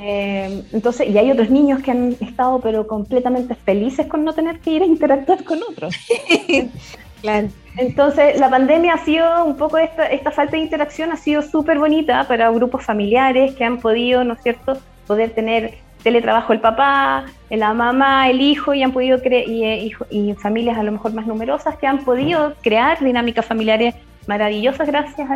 Eh, 0.00 0.64
entonces, 0.72 1.08
y 1.08 1.18
hay 1.18 1.30
otros 1.30 1.50
niños 1.50 1.82
que 1.82 1.90
han 1.90 2.16
estado 2.20 2.60
pero 2.60 2.86
completamente 2.86 3.54
felices 3.54 4.06
con 4.06 4.24
no 4.24 4.32
tener 4.32 4.60
que 4.60 4.70
ir 4.70 4.82
a 4.82 4.86
interactuar 4.86 5.44
con 5.44 5.60
otros. 5.62 5.94
claro. 7.22 7.48
Entonces, 7.78 8.38
la 8.38 8.50
pandemia 8.50 8.94
ha 8.94 9.04
sido 9.04 9.44
un 9.44 9.56
poco 9.56 9.78
esta, 9.78 10.06
esta 10.06 10.30
falta 10.30 10.56
de 10.56 10.62
interacción 10.62 11.10
ha 11.10 11.16
sido 11.16 11.40
súper 11.40 11.78
bonita 11.78 12.28
para 12.28 12.50
grupos 12.50 12.84
familiares 12.84 13.54
que 13.54 13.64
han 13.64 13.78
podido, 13.78 14.24
¿no 14.24 14.34
es 14.34 14.42
cierto?, 14.42 14.78
poder 15.06 15.30
tener 15.30 15.78
teletrabajo 16.02 16.52
el 16.52 16.60
papá, 16.60 17.24
la 17.48 17.72
mamá, 17.72 18.28
el 18.28 18.40
hijo, 18.40 18.74
y 18.74 18.82
han 18.82 18.92
podido 18.92 19.18
y, 19.24 19.64
eh, 19.64 19.90
y, 20.10 20.34
familias 20.34 20.76
a 20.76 20.82
lo 20.82 20.92
mejor 20.92 21.14
más 21.14 21.26
numerosas 21.26 21.76
que 21.78 21.86
han 21.86 22.04
podido 22.04 22.54
crear 22.62 23.02
dinámicas 23.02 23.46
familiares 23.46 23.94
maravillosas 24.26 24.86
gracias 24.86 25.28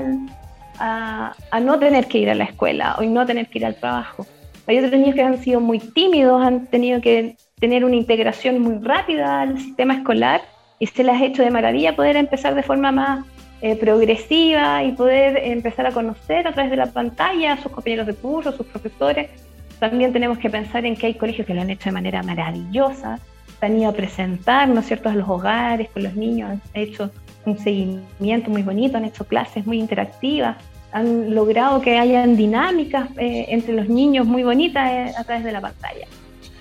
a, 0.79 1.35
a, 1.51 1.61
no 1.61 1.79
tener 1.79 2.07
que 2.07 2.19
ir 2.19 2.31
a 2.31 2.35
la 2.35 2.45
escuela 2.45 2.97
o 2.99 3.03
no 3.03 3.25
tener 3.25 3.49
que 3.49 3.61
ir 3.61 3.67
al 3.67 3.77
trabajo. 3.77 4.27
Hay 4.67 4.79
otros 4.79 4.93
niños 4.93 5.15
que 5.15 5.23
han 5.23 5.39
sido 5.39 5.61
muy 5.61 5.79
tímidos, 5.79 6.45
han 6.45 6.67
tenido 6.67 7.01
que 7.01 7.37
tener 7.61 7.85
una 7.85 7.97
integración 7.97 8.59
muy 8.61 8.79
rápida 8.83 9.43
al 9.43 9.59
sistema 9.59 9.95
escolar 9.95 10.43
y 10.79 10.87
se 10.87 11.05
les 11.05 11.15
ha 11.15 11.25
hecho 11.25 11.43
de 11.43 11.51
maravilla 11.51 11.97
poder 11.97 12.17
empezar 12.17 12.55
de 12.55 12.63
forma 12.63 12.93
más 12.93 13.27
eh, 13.63 13.77
progresiva 13.77 14.85
y 14.85 14.93
poder 14.93 15.39
empezar 15.39 15.87
a 15.87 15.93
conocer 15.93 16.47
a 16.47 16.53
través 16.53 16.71
de 16.71 16.77
la 16.77 16.87
pantalla 16.87 17.55
a 17.55 17.57
sus 17.57 17.73
compañeros 17.73 18.07
de 18.07 18.15
curso, 18.15 18.53
sus 18.53 18.67
profesores. 18.67 19.31
También 19.79 20.13
tenemos 20.13 20.39
que 20.39 20.51
pensar 20.51 20.85
en 20.85 20.97
que 20.97 21.07
hay 21.07 21.15
colegios 21.15 21.47
que 21.47 21.55
lo 21.55 21.63
han 21.63 21.71
hecho 21.71 21.87
de 21.87 21.93
manera 21.93 22.23
maravillosa, 22.23 23.19
se 23.59 23.67
han 23.67 23.79
ido 23.79 23.89
a 23.89 23.93
presentar, 23.93 24.69
¿no 24.69 24.81
es 24.81 24.93
a 24.93 25.15
los 25.15 25.29
hogares 25.29 25.89
con 25.91 26.03
los 26.03 26.15
niños, 26.15 26.51
han 26.51 26.61
hecho 26.75 27.11
un 27.47 27.59
seguimiento 27.59 28.51
muy 28.51 28.63
bonito, 28.63 28.99
han 28.99 29.05
hecho 29.07 29.25
clases 29.27 29.67
muy 29.67 29.79
interactivas, 29.79 30.57
han 30.93 31.35
logrado 31.35 31.81
que 31.81 31.99
hayan 31.99 32.37
dinámicas 32.37 33.09
eh, 33.17 33.47
entre 33.49 33.75
los 33.75 33.89
niños 33.89 34.27
muy 34.27 34.43
bonitas 34.43 34.91
eh, 34.91 35.13
a 35.17 35.25
través 35.25 35.45
de 35.45 35.53
la 35.53 35.61
pantalla 35.61 36.07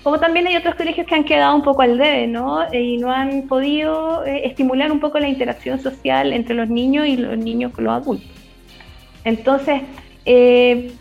como 0.06 0.20
también 0.20 0.46
hay 0.46 0.54
otros 0.54 0.76
colegios 0.76 1.04
que 1.04 1.16
han 1.16 1.24
quedado 1.24 1.56
un 1.56 1.62
poco 1.62 1.82
al 1.82 1.98
debe, 1.98 2.28
¿no? 2.28 2.62
Eh, 2.70 2.80
y 2.80 2.96
no 2.96 3.10
han 3.10 3.48
podido 3.48 4.24
eh, 4.24 4.46
estimular 4.46 4.92
un 4.92 5.00
poco 5.00 5.18
la 5.18 5.26
interacción 5.26 5.80
social 5.80 6.32
entre 6.32 6.54
los 6.54 6.68
niños 6.68 7.08
y 7.08 7.16
los 7.16 7.36
niños 7.36 7.72
con 7.72 7.86
los 7.86 7.94
adultos. 7.94 8.30
Entonces, 9.24 9.82
eh, 10.24 10.92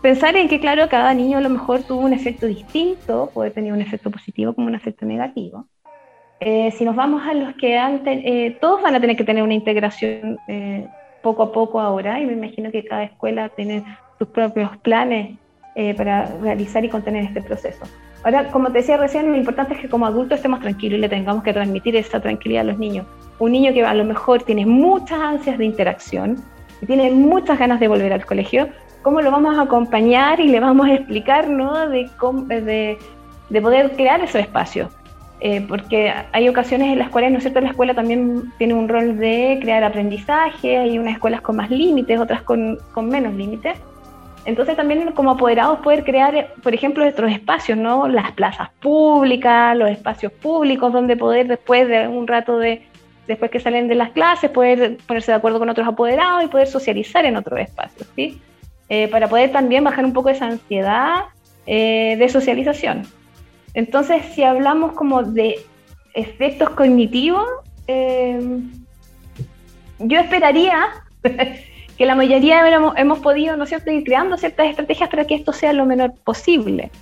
pensar 0.00 0.36
en 0.36 0.48
que, 0.48 0.58
claro, 0.58 0.88
cada 0.88 1.12
niño 1.12 1.36
a 1.36 1.42
lo 1.42 1.50
mejor 1.50 1.82
tuvo 1.82 2.00
un 2.00 2.14
efecto 2.14 2.46
distinto, 2.46 3.30
puede 3.34 3.50
tener 3.50 3.74
un 3.74 3.82
efecto 3.82 4.10
positivo 4.10 4.54
como 4.54 4.68
un 4.68 4.74
efecto 4.74 5.04
negativo. 5.04 5.66
si 6.40 6.84
nos 6.86 6.96
vamos 6.96 7.20
a 7.26 7.34
los 7.34 7.56
que 7.56 7.76
antes, 7.76 8.58
todos 8.58 8.80
van 8.80 8.94
a 8.94 9.00
tener 9.02 9.18
que 9.18 9.24
tener 9.24 9.42
una 9.42 9.52
integración 9.52 10.38
poco 11.20 11.42
a 11.42 11.52
poco 11.52 11.78
ahora, 11.78 12.22
y 12.22 12.24
me 12.24 12.32
imagino 12.32 12.70
que 12.70 12.86
cada 12.86 13.04
escuela 13.04 13.50
tiene 13.50 13.84
sus 14.18 14.28
propios 14.28 14.78
planes 14.78 15.36
eh, 15.80 15.94
para 15.94 16.26
realizar 16.42 16.84
y 16.84 16.88
contener 16.88 17.22
este 17.22 17.40
proceso. 17.40 17.84
Ahora, 18.24 18.50
como 18.50 18.66
te 18.72 18.78
decía 18.78 18.96
recién, 18.96 19.30
lo 19.30 19.36
importante 19.36 19.74
es 19.74 19.80
que 19.80 19.88
como 19.88 20.06
adultos 20.06 20.38
estemos 20.38 20.58
tranquilos 20.58 20.98
y 20.98 21.02
le 21.02 21.08
tengamos 21.08 21.44
que 21.44 21.52
transmitir 21.52 21.94
esa 21.94 22.18
tranquilidad 22.18 22.62
a 22.62 22.72
los 22.72 22.80
niños. 22.80 23.06
Un 23.38 23.52
niño 23.52 23.72
que 23.72 23.84
a 23.84 23.94
lo 23.94 24.04
mejor 24.04 24.42
tiene 24.42 24.66
muchas 24.66 25.20
ansias 25.20 25.56
de 25.56 25.64
interacción 25.64 26.42
y 26.82 26.86
tiene 26.86 27.12
muchas 27.12 27.60
ganas 27.60 27.78
de 27.78 27.86
volver 27.86 28.12
al 28.12 28.26
colegio, 28.26 28.66
¿cómo 29.02 29.20
lo 29.20 29.30
vamos 29.30 29.56
a 29.56 29.62
acompañar 29.62 30.40
y 30.40 30.48
le 30.48 30.58
vamos 30.58 30.88
a 30.88 30.94
explicar 30.94 31.48
¿no? 31.48 31.88
de, 31.88 32.98
poder 33.62 33.92
crear 33.92 34.20
esos 34.20 34.40
espacios? 34.40 34.88
Eh, 35.38 35.64
porque 35.68 36.12
hay 36.32 36.48
ocasiones 36.48 36.88
en 36.88 36.98
las 36.98 37.08
cuales, 37.10 37.30
¿no 37.30 37.36
es 37.36 37.44
cierto?, 37.44 37.60
la 37.60 37.68
escuela 37.68 37.94
también 37.94 38.52
tiene 38.58 38.74
un 38.74 38.88
rol 38.88 39.16
de 39.16 39.60
crear 39.62 39.84
aprendizaje, 39.84 40.76
hay 40.76 40.98
unas 40.98 41.14
escuelas 41.14 41.40
con 41.40 41.54
más 41.54 41.70
límites, 41.70 42.18
otras 42.18 42.42
con 42.42 42.80
menos 42.96 43.32
límites. 43.34 43.78
Entonces 44.48 44.76
también 44.76 45.12
como 45.12 45.32
apoderados 45.32 45.80
poder 45.80 46.04
crear, 46.04 46.54
por 46.62 46.72
ejemplo, 46.72 47.06
otros 47.06 47.30
espacios, 47.30 47.76
¿no? 47.76 48.08
Las 48.08 48.32
plazas 48.32 48.70
públicas, 48.80 49.76
los 49.76 49.90
espacios 49.90 50.32
públicos 50.32 50.90
donde 50.90 51.18
poder 51.18 51.48
después 51.48 51.86
de 51.86 52.08
un 52.08 52.26
rato 52.26 52.58
de, 52.58 52.80
después 53.26 53.50
que 53.50 53.60
salen 53.60 53.88
de 53.88 53.94
las 53.94 54.08
clases, 54.12 54.50
poder 54.50 54.96
ponerse 55.06 55.32
de 55.32 55.36
acuerdo 55.36 55.58
con 55.58 55.68
otros 55.68 55.86
apoderados 55.86 56.42
y 56.42 56.46
poder 56.46 56.66
socializar 56.66 57.26
en 57.26 57.36
otros 57.36 57.60
espacios, 57.60 58.08
¿sí? 58.16 58.40
Eh, 58.88 59.08
para 59.08 59.28
poder 59.28 59.52
también 59.52 59.84
bajar 59.84 60.06
un 60.06 60.14
poco 60.14 60.30
esa 60.30 60.46
ansiedad 60.46 61.24
eh, 61.66 62.16
de 62.18 62.28
socialización. 62.30 63.02
Entonces, 63.74 64.24
si 64.32 64.44
hablamos 64.44 64.92
como 64.92 65.24
de 65.24 65.56
efectos 66.14 66.70
cognitivos, 66.70 67.46
eh, 67.86 68.40
yo 69.98 70.18
esperaría 70.18 70.86
que 71.98 72.06
la 72.06 72.14
mayoría 72.14 72.62
hemos, 72.96 73.18
podido, 73.18 73.56
¿no 73.56 73.64
es 73.64 73.72
ir 73.72 74.04
creando 74.04 74.36
ciertas 74.36 74.68
estrategias 74.68 75.10
para 75.10 75.24
que 75.26 75.34
esto 75.34 75.52
sea 75.52 75.72
lo 75.72 75.84
menor 75.84 76.14
posible. 76.22 76.92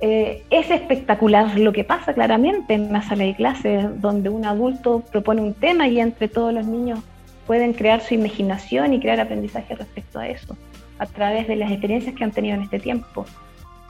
Eh, 0.00 0.42
es 0.50 0.68
espectacular 0.68 1.56
lo 1.60 1.72
que 1.72 1.84
pasa 1.84 2.12
claramente 2.12 2.74
en 2.74 2.88
una 2.88 3.02
sala 3.02 3.22
de 3.22 3.36
clase 3.36 3.88
donde 3.98 4.30
un 4.30 4.44
adulto 4.44 5.04
propone 5.12 5.40
un 5.40 5.54
tema 5.54 5.86
y 5.86 6.00
entre 6.00 6.26
todos 6.26 6.52
los 6.52 6.66
niños 6.66 6.98
pueden 7.46 7.72
crear 7.72 8.00
su 8.00 8.14
imaginación 8.14 8.92
y 8.92 8.98
crear 8.98 9.20
aprendizaje 9.20 9.76
respecto 9.76 10.18
a 10.18 10.26
eso, 10.26 10.56
a 10.98 11.06
través 11.06 11.46
de 11.46 11.54
las 11.54 11.70
experiencias 11.70 12.16
que 12.16 12.24
han 12.24 12.32
tenido 12.32 12.56
en 12.56 12.62
este 12.62 12.80
tiempo. 12.80 13.24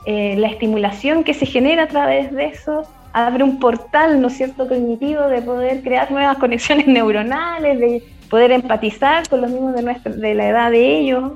Eh, 0.05 0.35
la 0.37 0.49
estimulación 0.49 1.23
que 1.23 1.33
se 1.33 1.47
genera 1.47 1.83
a 1.83 1.87
través 1.87 2.31
de 2.31 2.45
eso 2.45 2.83
abre 3.11 3.43
un 3.43 3.59
portal, 3.59 4.21
¿no 4.21 4.27
es 4.27 4.37
cierto?, 4.37 4.67
cognitivo 4.67 5.23
de 5.23 5.41
poder 5.41 5.81
crear 5.81 6.11
nuevas 6.11 6.37
conexiones 6.37 6.85
neuronales, 6.97 7.79
de 7.79 8.03
poder 8.33 8.51
empatizar 8.51 9.29
con 9.29 9.41
los 9.41 9.51
mismos 9.51 9.75
de, 9.75 9.83
nuestra, 9.83 10.11
de 10.11 10.33
la 10.33 10.47
edad 10.47 10.71
de 10.71 10.97
ellos. 10.97 11.33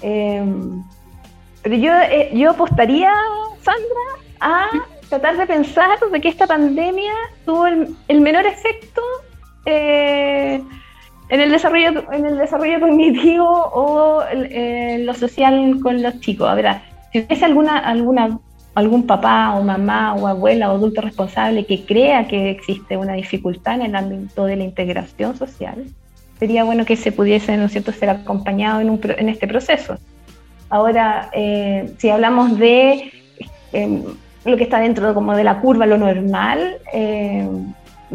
Eh, 0.00 0.44
pero 1.60 1.74
yo, 1.74 1.92
eh, 1.92 2.30
yo 2.32 2.50
apostaría, 2.50 3.12
Sandra, 3.62 4.04
a 4.38 4.68
tratar 5.08 5.36
de 5.38 5.46
pensar 5.48 5.98
de 5.98 6.20
que 6.20 6.28
esta 6.28 6.46
pandemia 6.46 7.12
tuvo 7.44 7.66
el, 7.66 8.20
menor 8.20 8.46
efecto 8.46 9.02
eh, 9.66 10.62
en 11.30 11.40
el 11.40 11.50
desarrollo 11.50 12.04
en 12.12 12.24
el 12.24 12.38
desarrollo 12.38 12.78
cognitivo 12.78 13.48
o 13.48 14.22
en 14.30 15.06
lo 15.06 15.14
social 15.14 15.80
con 15.82 16.00
los 16.00 16.20
chicos. 16.20 16.48
A 16.48 16.54
ver, 16.54 16.80
si 17.12 17.22
hubiese 17.22 17.44
alguna, 17.44 17.76
alguna, 17.78 18.38
algún 18.76 19.04
papá 19.04 19.56
o 19.56 19.64
mamá 19.64 20.14
o 20.14 20.28
abuela 20.28 20.70
o 20.70 20.76
adulto 20.76 21.00
responsable 21.00 21.66
que 21.66 21.84
crea 21.84 22.28
que 22.28 22.50
existe 22.50 22.96
una 22.96 23.14
dificultad 23.14 23.74
en 23.74 23.82
el 23.82 23.96
ámbito 23.96 24.44
de 24.44 24.54
la 24.54 24.62
integración 24.62 25.36
social, 25.36 25.86
sería 26.40 26.64
bueno 26.64 26.86
que 26.86 26.96
se 26.96 27.12
pudiese, 27.12 27.56
¿no 27.58 27.66
es 27.66 27.72
cierto?, 27.72 27.92
ser 27.92 28.08
acompañado 28.08 28.80
en, 28.80 29.28
este 29.28 29.46
proceso. 29.46 29.98
Ahora, 30.70 31.28
eh, 31.34 31.92
si 31.98 32.08
hablamos 32.08 32.58
de 32.58 33.12
eh, 33.74 34.02
lo 34.46 34.56
que 34.56 34.64
está 34.64 34.80
dentro 34.80 35.12
como 35.12 35.36
de 35.36 35.44
la 35.44 35.60
curva, 35.60 35.84
lo 35.84 35.98
normal, 35.98 36.78
eh, 36.94 37.46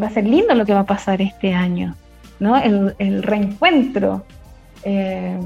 va 0.02 0.08
a 0.08 0.10
ser 0.10 0.26
lindo 0.26 0.56
lo 0.56 0.66
que 0.66 0.74
va 0.74 0.80
a 0.82 0.86
pasar 0.86 1.22
este 1.22 1.54
año, 1.54 1.96
¿no? 2.40 2.58
El, 2.58 3.22
reencuentro, 3.22 4.24
eh, 4.84 5.38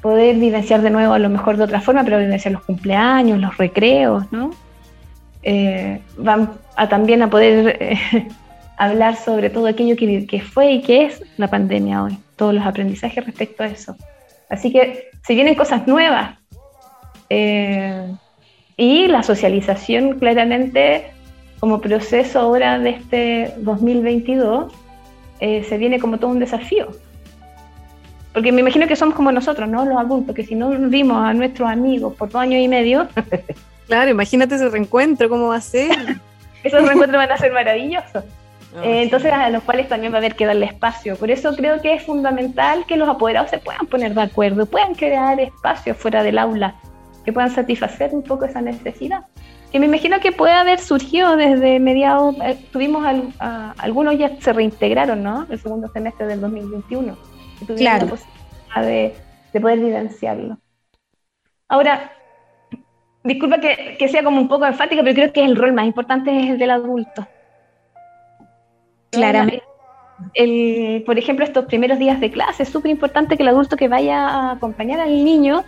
poder 0.00 0.36
vivenciar 0.36 0.80
de 0.80 0.88
nuevo 0.88 1.12
a 1.12 1.18
lo 1.18 1.28
mejor 1.28 1.58
de 1.58 1.64
otra 1.64 1.82
forma, 1.82 2.02
pero 2.02 2.18
vivenciar 2.18 2.52
los 2.52 2.62
cumpleaños, 2.62 3.38
los 3.38 3.58
recreos, 3.58 4.24
¿no? 4.32 4.52
Van 6.16 6.50
también 6.88 7.20
a 7.20 7.28
poder 7.28 7.98
hablar 8.78 9.16
sobre 9.16 9.50
todo 9.50 9.66
aquello 9.66 9.96
que, 9.96 10.26
que, 10.26 10.40
fue 10.40 10.72
y 10.72 10.82
que 10.82 11.06
es 11.06 11.22
la 11.36 11.48
pandemia 11.48 12.02
hoy, 12.02 12.18
todos 12.36 12.54
los 12.54 12.64
aprendizajes 12.64 13.26
respecto 13.26 13.64
a 13.64 13.66
eso. 13.66 13.96
Así 14.48 14.72
que 14.72 15.10
se 15.26 15.34
vienen 15.34 15.54
cosas 15.56 15.86
nuevas 15.86 16.38
eh, 17.28 18.10
y 18.76 19.08
la 19.08 19.22
socialización 19.22 20.18
claramente 20.18 21.10
como 21.60 21.80
proceso 21.80 22.40
ahora 22.40 22.78
de 22.78 22.90
este 22.90 23.54
2022 23.58 24.72
eh, 25.40 25.64
se 25.68 25.76
viene 25.76 25.98
como 25.98 26.18
todo 26.18 26.30
un 26.30 26.38
desafío. 26.38 26.88
Porque 28.32 28.52
me 28.52 28.60
imagino 28.60 28.86
que 28.86 28.94
somos 28.94 29.16
como 29.16 29.32
nosotros, 29.32 29.68
¿no? 29.68 29.84
Los 29.84 29.98
adultos, 29.98 30.34
que 30.34 30.44
si 30.44 30.54
no 30.54 30.70
vimos 30.70 31.16
a 31.16 31.34
nuestros 31.34 31.68
amigos 31.68 32.14
por 32.14 32.30
dos 32.30 32.40
años 32.40 32.62
y 32.62 32.68
medio. 32.68 33.08
claro, 33.88 34.10
imagínate 34.10 34.54
ese 34.54 34.68
reencuentro, 34.68 35.28
¿cómo 35.28 35.48
va 35.48 35.56
a 35.56 35.60
ser? 35.60 35.90
Esos 36.62 36.82
reencuentros 36.82 37.16
van 37.16 37.32
a 37.32 37.36
ser 37.36 37.52
maravillosos. 37.52 38.24
Oh, 38.76 38.82
eh, 38.82 39.02
entonces, 39.02 39.32
a 39.32 39.48
los 39.50 39.62
cuales 39.62 39.88
también 39.88 40.12
va 40.12 40.16
a 40.16 40.18
haber 40.18 40.36
que 40.36 40.46
darle 40.46 40.66
espacio. 40.66 41.16
Por 41.16 41.30
eso 41.30 41.54
creo 41.56 41.80
que 41.80 41.94
es 41.94 42.02
fundamental 42.02 42.84
que 42.86 42.96
los 42.96 43.08
apoderados 43.08 43.50
se 43.50 43.58
puedan 43.58 43.86
poner 43.86 44.14
de 44.14 44.22
acuerdo, 44.22 44.66
puedan 44.66 44.94
crear 44.94 45.40
espacios 45.40 45.96
fuera 45.96 46.22
del 46.22 46.38
aula, 46.38 46.74
que 47.24 47.32
puedan 47.32 47.50
satisfacer 47.50 48.10
un 48.12 48.22
poco 48.22 48.44
esa 48.44 48.60
necesidad 48.60 49.24
que 49.70 49.78
me 49.78 49.86
imagino 49.86 50.18
que 50.20 50.32
puede 50.32 50.52
haber 50.52 50.78
surgido 50.78 51.36
desde 51.36 51.78
mediados, 51.78 52.36
eh, 52.42 52.58
tuvimos 52.72 53.04
al, 53.04 53.32
a, 53.38 53.74
algunos 53.78 54.18
ya 54.18 54.40
se 54.40 54.52
reintegraron, 54.52 55.22
¿no? 55.22 55.46
El 55.50 55.58
segundo 55.58 55.88
semestre 55.88 56.26
del 56.26 56.40
2021. 56.40 57.16
Claro. 57.76 58.04
La 58.06 58.10
posibilidad 58.10 58.82
de, 58.82 59.14
de, 59.52 59.60
poder 59.60 59.78
vivenciarlo. 59.80 60.58
Ahora, 61.68 62.12
disculpa 63.24 63.60
que, 63.60 63.96
que, 63.98 64.08
sea 64.08 64.22
como 64.22 64.40
un 64.40 64.48
poco 64.48 64.64
enfática, 64.64 65.02
pero 65.02 65.14
creo 65.14 65.32
que 65.32 65.44
el 65.44 65.56
rol 65.56 65.74
más 65.74 65.84
importante 65.84 66.36
es 66.38 66.50
el 66.50 66.58
del 66.58 66.70
adulto. 66.70 67.26
Claramente. 69.10 69.62
Por 71.06 71.18
ejemplo, 71.18 71.44
estos 71.44 71.66
primeros 71.66 71.98
días 71.98 72.20
de 72.20 72.30
clase, 72.30 72.64
es 72.64 72.68
súper 72.68 72.90
importante 72.90 73.36
que 73.36 73.42
el 73.42 73.48
adulto 73.48 73.76
que 73.76 73.88
vaya 73.88 74.28
a 74.28 74.52
acompañar 74.52 75.00
al 75.00 75.24
niño 75.24 75.64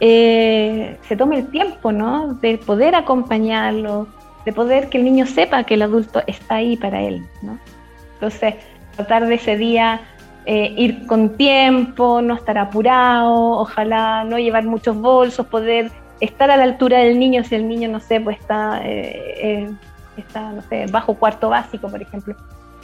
eh, 0.00 0.96
se 1.08 1.16
tome 1.16 1.38
el 1.38 1.50
tiempo, 1.50 1.92
¿no? 1.92 2.34
De 2.34 2.58
poder 2.58 2.94
acompañarlo, 2.94 4.08
de 4.44 4.52
poder 4.52 4.88
que 4.88 4.98
el 4.98 5.04
niño 5.04 5.26
sepa 5.26 5.64
que 5.64 5.74
el 5.74 5.82
adulto 5.82 6.22
está 6.26 6.56
ahí 6.56 6.76
para 6.76 7.02
él, 7.02 7.22
¿no? 7.42 7.58
Entonces, 8.14 8.54
tratar 8.96 9.26
de 9.26 9.34
ese 9.34 9.56
día 9.56 10.00
eh, 10.44 10.72
ir 10.76 11.06
con 11.06 11.36
tiempo, 11.36 12.22
no 12.22 12.34
estar 12.34 12.56
apurado, 12.56 13.58
ojalá 13.58 14.24
no 14.24 14.38
llevar 14.38 14.64
muchos 14.64 14.96
bolsos, 14.96 15.46
poder 15.46 15.90
estar 16.20 16.50
a 16.50 16.56
la 16.56 16.64
altura 16.64 16.98
del 16.98 17.18
niño 17.18 17.42
si 17.44 17.54
el 17.54 17.68
niño, 17.68 17.88
no 17.88 18.00
sé, 18.00 18.20
pues 18.20 18.38
está, 18.38 18.80
eh, 18.84 19.68
está 20.20 20.52
no 20.52 20.62
sé, 20.62 20.86
bajo 20.90 21.14
cuarto 21.14 21.48
básico, 21.48 21.88
por 21.88 22.00
ejemplo. 22.00 22.34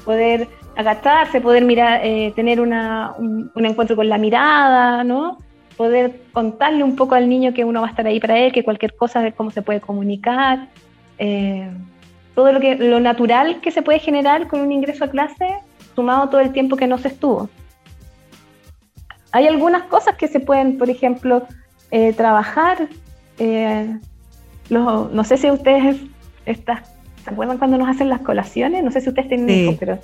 Poder 0.05 0.49
agacharse, 0.77 1.41
poder 1.41 1.65
mirar, 1.65 2.01
tener 2.35 2.61
una, 2.61 3.13
un, 3.19 3.53
un 3.55 3.67
encuentro 3.67 3.95
con 3.95 4.09
la 4.09 4.19
mirada, 4.19 5.05
¿no? 5.05 5.39
poder 5.77 6.21
contarle 6.33 6.85
un 6.85 6.97
poco 6.97 7.15
al 7.15 7.29
niño 7.29 7.53
que 7.55 7.65
uno 7.65 7.81
va 7.81 7.89
a 7.89 7.91
estar 7.91 8.07
ahí 8.07 8.21
para 8.21 8.39
él, 8.39 8.53
que 8.53 8.65
cualquier 8.65 8.95
cosa, 8.95 9.21
ver 9.21 9.35
cómo 9.35 9.51
se 9.51 9.63
puede 9.63 9.81
comunicar, 9.81 10.69
eh, 11.19 11.71
todo 12.35 12.53
lo, 12.53 12.61
que, 12.61 12.77
lo 12.77 13.01
natural 13.01 13.61
que 13.61 13.71
se 13.71 13.83
puede 13.83 13.99
generar 13.99 14.49
con 14.49 14.61
un 14.61 14.73
ingreso 14.73 15.05
a 15.05 15.11
clase, 15.11 15.59
sumado 15.95 16.29
todo 16.29 16.41
el 16.41 16.53
tiempo 16.53 16.77
que 16.77 16.87
no 16.87 16.99
se 16.99 17.09
estuvo. 17.09 17.49
Hay 19.33 19.47
algunas 19.47 19.85
cosas 19.85 20.17
que 20.17 20.29
se 20.29 20.41
pueden, 20.41 20.79
por 20.79 20.91
ejemplo, 20.91 21.47
eh, 21.91 22.13
trabajar. 22.13 22.89
Eh, 23.39 23.99
no 24.69 25.25
sé 25.25 25.37
si 25.37 25.51
ustedes 25.51 25.97
estas, 26.47 26.92
se 27.23 27.31
acuerdan 27.31 27.59
cuando 27.59 27.79
nos 27.79 27.89
hacen 27.89 28.09
las 28.09 28.21
colaciones, 28.21 28.83
no 28.83 28.91
sé 28.91 29.01
si 29.01 29.09
ustedes 29.09 29.29
tienen 29.29 29.49
sí. 29.49 29.63
hijos, 29.63 29.77
pero 29.79 29.99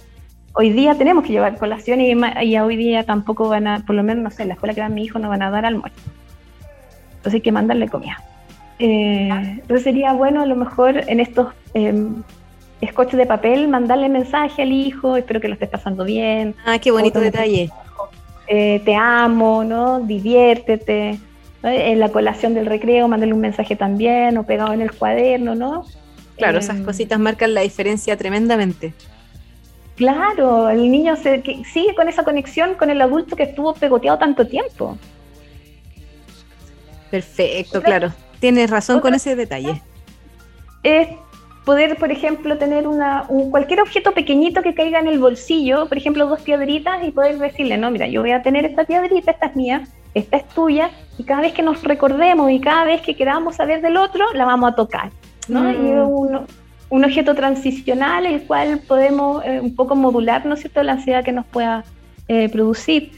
hoy 0.54 0.70
día 0.70 0.94
tenemos 0.96 1.24
que 1.24 1.33
llevar 1.33 1.57
colación 1.57 2.00
y, 2.00 2.12
y, 2.42 2.59
hoy 2.59 2.76
día 2.76 3.04
tampoco 3.04 3.48
van 3.48 3.66
a, 3.66 3.81
por 3.87 3.94
lo 3.94 4.02
menos, 4.02 4.24
no 4.24 4.31
sé, 4.31 4.42
en 4.42 4.48
la 4.48 4.54
escuela 4.54 4.74
que 4.74 4.81
va 4.81 4.88
mi 4.88 5.04
hijo 5.04 5.18
no 5.18 5.28
van 5.28 5.42
a 5.42 5.50
dar 5.50 5.64
almuerzo. 5.64 6.00
Entonces 7.16 7.35
hay 7.35 7.40
que 7.40 7.52
mandarle 7.52 7.88
comida. 7.88 8.22
Eh, 8.78 9.28
entonces 9.28 9.83
sería 9.83 10.12
bueno 10.12 10.42
a 10.42 10.46
lo 10.46 10.54
mejor 10.54 11.02
en 11.09 11.18
estos 11.18 11.48
eh, 11.74 12.07
escoches 12.81 13.18
de 13.18 13.26
papel 13.26 13.66
mandarle 13.66 14.09
mensaje 14.09 14.62
al 14.62 14.72
hijo, 14.72 15.16
espero 15.16 15.40
que 15.40 15.48
lo 15.48 15.54
estés 15.54 15.68
pasando 15.68 16.04
bien. 16.04 16.54
Ah, 16.64 16.78
qué 16.78 16.90
bonito 16.90 17.20
detalle. 17.20 17.70
Eh, 18.46 18.81
te 18.85 18.94
amo, 18.94 19.64
¿no? 19.64 20.00
Diviértete. 20.00 21.18
¿no? 21.62 21.68
En 21.68 21.98
la 21.98 22.09
colación 22.11 22.54
del 22.54 22.66
recreo, 22.66 23.09
mandarle 23.09 23.35
un 23.35 23.40
mensaje 23.40 23.76
también 23.76 24.38
o 24.38 24.44
pegado 24.44 24.72
en 24.72 24.81
el 24.81 24.92
cuaderno, 24.92 25.54
¿no? 25.54 25.85
Claro, 26.38 26.59
esas 26.59 26.81
cositas 26.81 27.18
marcan 27.18 27.53
la 27.53 27.62
diferencia 27.62 28.16
tremendamente. 28.16 28.94
Claro, 29.96 30.68
el 30.68 30.90
niño 30.90 31.16
se, 31.16 31.42
que 31.42 31.64
sigue 31.64 31.94
con 31.96 32.09
esa 32.09 32.22
conexión 32.22 32.74
con 32.77 32.88
el 32.88 33.03
adulto 33.03 33.35
que 33.35 33.42
estuvo 33.42 33.74
pegoteado 33.74 34.16
tanto 34.16 34.46
tiempo. 34.46 34.96
Perfecto, 37.11 37.83
claro. 37.83 38.12
Tienes 38.38 38.70
razón 38.70 39.01
con 39.01 39.14
ese 39.14 39.35
detalle. 39.35 39.83
Es 40.85 41.09
poder, 41.64 41.96
por 41.96 42.12
ejemplo, 42.12 42.57
tener 42.57 42.87
una, 42.87 43.24
un, 43.29 43.51
cualquier 43.51 43.81
objeto 43.81 44.12
pequeñito 44.12 44.62
que 44.62 44.74
caiga 44.74 45.01
en 45.01 45.09
el 45.09 45.18
bolsillo, 45.18 45.88
por 45.88 45.98
ejemplo, 45.98 46.27
dos 46.27 46.40
piedritas, 46.42 47.03
y 47.03 47.11
poder 47.11 47.38
decirle, 47.38 47.77
no, 47.77 47.90
mira, 47.90 48.07
yo 48.07 48.20
voy 48.22 48.31
a 48.31 48.42
tener 48.42 48.64
esta 48.64 48.85
piedrita, 48.85 49.33
esta 49.33 49.46
es 49.46 49.57
mía, 49.57 49.88
esta 50.14 50.37
es 50.37 50.48
tuya, 50.48 50.90
y 51.18 51.24
cada 51.24 51.40
vez 51.42 51.53
que 51.53 51.62
nos 51.62 51.83
recordemos 51.83 52.51
y 52.53 52.61
cada 52.61 52.85
vez 52.85 53.03
que 53.03 53.16
queramos 53.16 53.57
saber 53.57 53.83
del 53.83 53.96
otro, 53.96 54.33
la 54.35 54.44
vamos 54.44 54.72
a 54.72 54.77
tocar. 54.77 55.11
¿No? 55.48 55.62
Mm. 55.62 55.87
Y 55.87 55.90
uno, 55.92 56.46
un 56.90 57.04
objeto 57.04 57.34
transicional 57.34 58.26
el 58.26 58.42
cual 58.42 58.80
podemos 58.87 59.44
eh, 59.44 59.61
un 59.61 59.74
poco 59.74 59.94
modular, 59.94 60.46
¿no 60.46 60.54
es 60.54 60.61
cierto?, 60.61 60.82
la 60.82 60.92
ansiedad 60.92 61.24
que 61.24 61.32
nos 61.32 61.46
pueda 61.46 61.84
eh, 62.28 62.48
producir. 62.48 63.12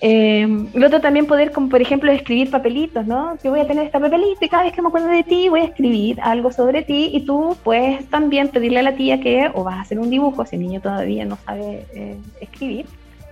Eh, 0.00 0.46
lo 0.74 0.86
otro 0.86 1.00
también 1.00 1.26
poder, 1.26 1.50
como 1.50 1.68
por 1.68 1.80
ejemplo, 1.80 2.12
escribir 2.12 2.50
papelitos, 2.50 3.06
¿no? 3.06 3.38
Yo 3.42 3.50
voy 3.50 3.60
a 3.60 3.66
tener 3.66 3.86
este 3.86 3.98
papelito 3.98 4.44
y 4.44 4.48
cada 4.48 4.64
vez 4.64 4.72
que 4.74 4.82
me 4.82 4.88
acuerdo 4.88 5.08
de 5.08 5.22
ti 5.22 5.48
voy 5.48 5.60
a 5.60 5.64
escribir 5.64 6.20
algo 6.20 6.52
sobre 6.52 6.82
ti 6.82 7.10
y 7.14 7.24
tú 7.24 7.56
puedes 7.64 8.04
también 8.10 8.48
pedirle 8.48 8.80
a 8.80 8.82
la 8.82 8.96
tía 8.96 9.20
que 9.20 9.50
o 9.54 9.64
vas 9.64 9.76
a 9.76 9.80
hacer 9.80 9.98
un 9.98 10.10
dibujo 10.10 10.44
si 10.44 10.56
el 10.56 10.62
niño 10.62 10.80
todavía 10.82 11.24
no 11.24 11.38
sabe 11.46 11.86
eh, 11.94 12.18
escribir 12.40 12.84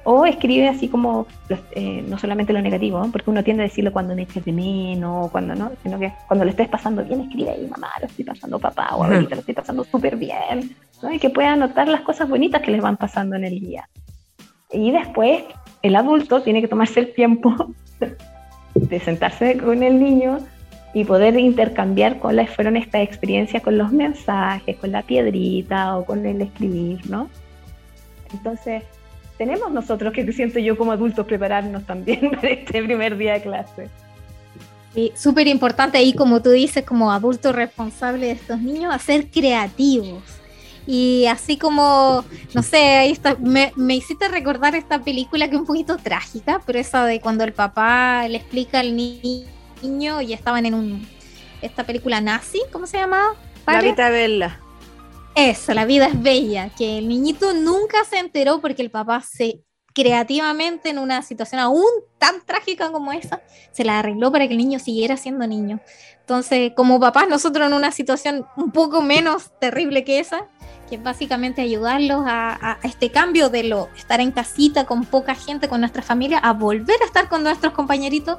o 0.05 0.27
escribe 0.27 0.69
así 0.69 0.89
como 0.89 1.27
eh, 1.73 2.05
no 2.09 2.19
solamente 2.19 2.53
lo 2.53 2.61
negativo, 2.61 2.99
¿no? 2.99 3.11
porque 3.11 3.31
uno 3.31 3.45
tiende 3.45 3.63
a 3.63 3.67
decirlo 3.67 3.93
cuando 3.93 4.15
me 4.15 4.23
eches 4.23 4.45
de 4.45 4.53
menos, 4.53 5.31
cuando 5.31 5.55
no, 5.55 5.73
sino 5.83 5.99
que 5.99 6.13
cuando 6.27 6.45
le 6.45 6.51
estés 6.51 6.69
pasando 6.69 7.05
bien, 7.05 7.21
escribe 7.21 7.51
ahí, 7.51 7.67
mamá, 7.69 7.91
lo 8.01 8.07
estoy 8.07 8.25
pasando 8.25 8.59
papá, 8.59 8.97
o 8.97 9.05
ahorita 9.05 9.35
lo 9.35 9.41
estoy 9.41 9.55
pasando 9.55 9.85
súper 9.85 10.17
bien, 10.17 10.75
¿no? 11.03 11.13
y 11.13 11.19
que 11.19 11.31
pueda 11.31 11.55
notar 11.57 11.89
las 11.89 12.01
cosas 12.01 12.29
bonitas 12.29 12.63
que 12.63 12.71
les 12.71 12.81
van 12.81 12.97
pasando 12.97 13.37
en 13.37 13.45
el 13.45 13.61
día. 13.61 13.89
Y 14.73 14.91
después, 14.91 15.45
el 15.83 15.97
adulto 15.97 16.43
tiene 16.43 16.61
que 16.61 16.69
tomarse 16.69 17.01
el 17.01 17.13
tiempo 17.13 17.55
de 18.75 19.01
sentarse 19.01 19.59
con 19.59 19.83
el 19.83 20.03
niño 20.03 20.39
y 20.95 21.05
poder 21.05 21.39
intercambiar 21.39 22.19
cuáles 22.19 22.51
fueron 22.51 22.77
estas 22.77 23.03
experiencias 23.03 23.63
con 23.63 23.79
los 23.79 23.93
mensajes, 23.93 24.77
con 24.77 24.93
la 24.93 25.03
piedrita 25.03 25.97
o 25.97 26.05
con 26.05 26.27
el 26.27 26.43
escribir, 26.43 27.09
¿no? 27.09 27.29
Entonces, 28.33 28.83
tenemos 29.39 29.71
nosotros 29.71 30.13
que 30.13 30.31
siento 30.33 30.59
yo 30.59 30.77
como 30.77 30.93
adultos 30.93 31.27
prepararnos 31.27 31.85
también 31.87 32.31
para 32.37 32.49
este 32.49 32.83
primer 32.83 33.17
día 33.17 33.35
de 33.35 33.43
clase. 33.43 33.89
Sí, 34.95 35.13
súper 35.17 35.47
importante 35.49 35.97
ahí, 35.99 36.13
como 36.13 36.43
tú 36.43 36.51
dices, 36.51 36.85
como 36.85 37.11
adulto 37.13 37.53
responsable 37.53 38.27
de 38.27 38.33
estos 38.33 38.61
niños, 38.61 38.95
a 38.95 38.99
ser 38.99 39.29
creativos. 39.29 40.23
Y 40.87 41.27
así 41.27 41.57
como, 41.57 42.25
no 42.55 42.63
sé, 42.63 42.77
ahí 42.77 43.13
está, 43.13 43.37
me, 43.37 43.73
me 43.77 43.95
hiciste 43.95 44.29
recordar 44.29 44.75
esta 44.75 44.99
película 44.99 45.49
que 45.49 45.55
es 45.55 45.61
un 45.61 45.67
poquito 45.67 45.97
trágica, 45.97 46.61
pero 46.67 46.79
esa 46.79 47.07
de 47.07 47.21
cuando 47.21 47.45
el 47.45 47.53
papá 47.53 48.27
le 48.29 48.37
explica 48.37 48.81
al 48.81 48.95
ni- 48.97 49.47
niño 49.81 50.21
y 50.21 50.33
estaban 50.33 50.67
en 50.67 50.75
un 50.75 51.07
esta 51.63 51.85
película 51.85 52.21
nazi, 52.21 52.61
¿cómo 52.73 52.87
se 52.89 52.99
llamaba? 52.99 53.35
La 53.67 53.81
Bella. 54.11 54.61
Eso, 55.35 55.73
la 55.73 55.87
vida 55.87 56.07
es 56.07 56.23
bella, 56.23 56.71
que 56.77 56.99
el 56.99 57.09
niñito 57.09 57.55
nunca 57.55 58.05
se 58.05 58.19
enteró 58.19 58.61
porque 58.61 58.83
el 58.83 58.91
papá 58.91 59.23
se 59.23 59.65
creativamente 59.95 60.91
en 60.91 60.99
una 60.99 61.23
situación 61.23 61.61
aún 61.61 61.85
tan 62.19 62.45
trágica 62.45 62.91
como 62.91 63.13
esa, 63.13 63.43
se 63.73 63.85
la 63.85 63.99
arregló 63.99 64.33
para 64.33 64.47
que 64.47 64.53
el 64.53 64.59
niño 64.59 64.79
siguiera 64.79 65.17
siendo 65.17 65.47
niño. 65.47 65.81
Entonces, 66.21 66.73
como 66.77 67.01
papás, 67.01 67.29
nosotros 67.29 67.67
en 67.67 67.75
una 67.75 67.93
situación 67.93 68.47
un 68.57 68.73
poco 68.73 69.03
menos 69.03 69.51
terrible 69.59 70.05
que 70.05 70.19
esa, 70.19 70.47
que 70.89 70.99
básicamente 70.99 71.63
ayudarlos 71.63 72.23
a, 72.27 72.79
este 72.83 73.11
cambio 73.11 73.49
de 73.49 73.65
lo 73.65 73.89
estar 73.97 74.21
en 74.21 74.33
casita 74.33 74.87
con 74.87 75.05
poca 75.05 75.35
gente, 75.35 75.69
con 75.69 75.81
nuestra 75.81 76.03
familia, 76.03 76.39
a 76.39 76.53
volver 76.53 76.97
a 77.03 77.07
estar 77.07 77.29
con 77.29 77.43
nuestros 77.43 77.73
compañeritos, 77.73 78.39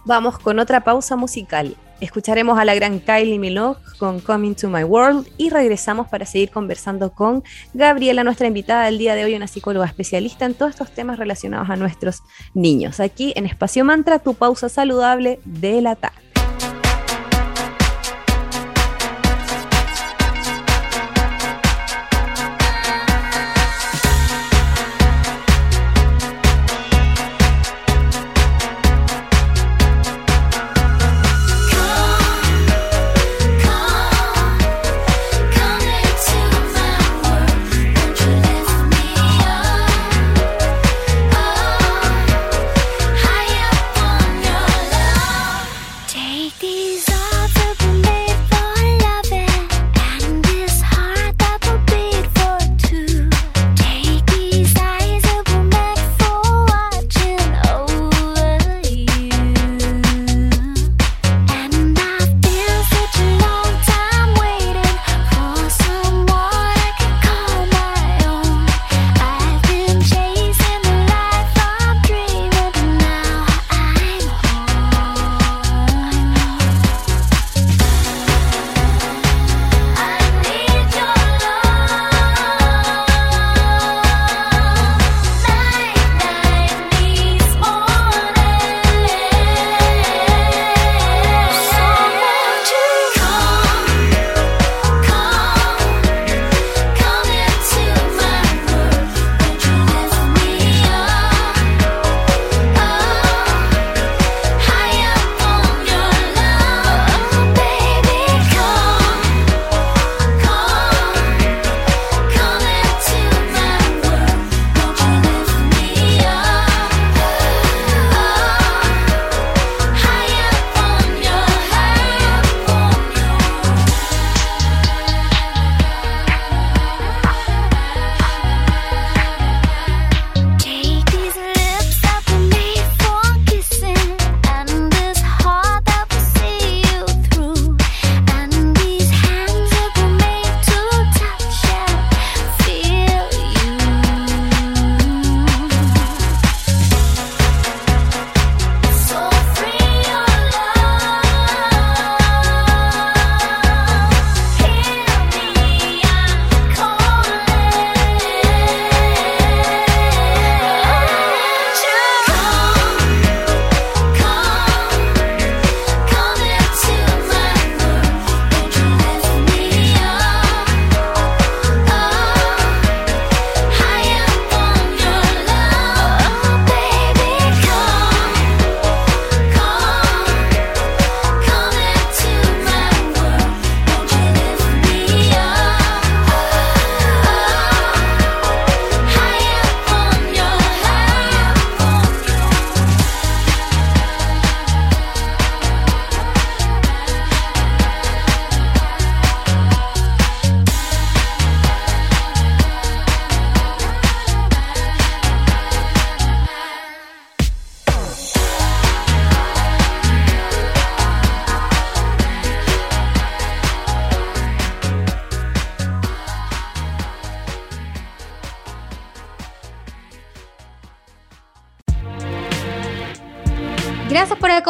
Vamos 0.07 0.39
con 0.39 0.59
otra 0.59 0.83
pausa 0.83 1.17
musical. 1.17 1.77
Escucharemos 2.01 2.59
a 2.59 2.65
la 2.65 2.75
gran 2.75 2.99
Kylie 2.99 3.39
Minogue 3.39 3.79
con 3.99 4.21
Coming 4.21 4.55
to 4.55 4.69
My 4.69 4.85
World 4.85 5.29
y 5.37 5.51
regresamos 5.51 6.09
para 6.09 6.25
seguir 6.25 6.51
conversando 6.51 7.13
con 7.13 7.45
Gabriela, 7.75 8.25
nuestra 8.25 8.47
invitada 8.47 8.87
del 8.87 8.97
día 8.97 9.15
de 9.15 9.25
hoy, 9.25 9.35
una 9.35 9.47
psicóloga 9.47 9.85
especialista 9.85 10.47
en 10.47 10.55
todos 10.55 10.71
estos 10.71 10.91
temas 10.93 11.19
relacionados 11.19 11.69
a 11.69 11.77
nuestros 11.77 12.23
niños. 12.55 13.01
Aquí 13.01 13.35
en 13.37 13.45
Espacio 13.45 13.85
Mantra, 13.85 14.19
tu 14.19 14.33
pausa 14.33 14.71
saludable 14.71 15.41
de 15.45 15.83
la 15.83 15.95
tarde. 15.95 16.30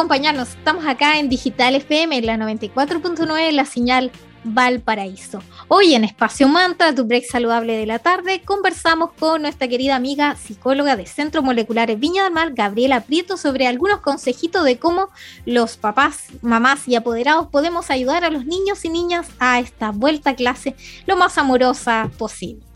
Acompañarnos. 0.01 0.49
Estamos 0.49 0.87
acá 0.87 1.19
en 1.19 1.29
Digital 1.29 1.75
FM, 1.75 2.23
la 2.23 2.35
94.9, 2.35 3.51
la 3.51 3.65
señal 3.65 4.11
Valparaíso. 4.43 5.43
Hoy 5.67 5.93
en 5.93 6.03
Espacio 6.03 6.47
Manta, 6.47 6.95
tu 6.95 7.03
break 7.03 7.23
saludable 7.23 7.77
de 7.77 7.85
la 7.85 7.99
tarde, 7.99 8.41
conversamos 8.43 9.11
con 9.19 9.43
nuestra 9.43 9.67
querida 9.67 9.95
amiga 9.95 10.35
psicóloga 10.37 10.95
de 10.95 11.05
Centro 11.05 11.43
Moleculares 11.43 11.99
Viña 11.99 12.23
del 12.23 12.33
Mar, 12.33 12.53
Gabriela 12.55 13.01
Prieto, 13.01 13.37
sobre 13.37 13.67
algunos 13.67 13.99
consejitos 13.99 14.65
de 14.65 14.79
cómo 14.79 15.09
los 15.45 15.77
papás, 15.77 16.29
mamás 16.41 16.87
y 16.87 16.95
apoderados 16.95 17.49
podemos 17.49 17.91
ayudar 17.91 18.23
a 18.23 18.31
los 18.31 18.47
niños 18.47 18.83
y 18.83 18.89
niñas 18.89 19.27
a 19.37 19.59
esta 19.59 19.91
vuelta 19.91 20.31
a 20.31 20.35
clase 20.35 20.75
lo 21.05 21.15
más 21.15 21.37
amorosa 21.37 22.09
posible. 22.17 22.70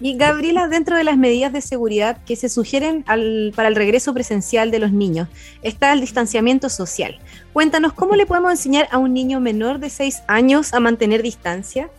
Y 0.00 0.16
Gabriela, 0.16 0.68
dentro 0.68 0.96
de 0.96 1.04
las 1.04 1.16
medidas 1.16 1.52
de 1.52 1.60
seguridad 1.60 2.18
que 2.24 2.36
se 2.36 2.48
sugieren 2.48 3.04
al- 3.06 3.52
para 3.54 3.68
el 3.68 3.74
regreso 3.76 4.12
presencial 4.14 4.70
de 4.70 4.78
los 4.78 4.92
niños, 4.92 5.28
está 5.62 5.92
el 5.92 6.00
distanciamiento 6.00 6.68
social. 6.68 7.18
Cuéntanos, 7.52 7.92
¿cómo 7.92 8.14
le 8.16 8.26
podemos 8.26 8.50
enseñar 8.50 8.88
a 8.90 8.98
un 8.98 9.12
niño 9.14 9.40
menor 9.40 9.78
de 9.78 9.90
6 9.90 10.22
años 10.26 10.72
a 10.74 10.80
mantener 10.80 11.22
distancia? 11.22 11.90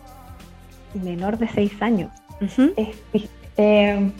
Menor 0.94 1.38
de 1.38 1.48
6 1.48 1.72
años. 1.80 2.10
Es, 2.76 2.88
eh, 3.58 4.10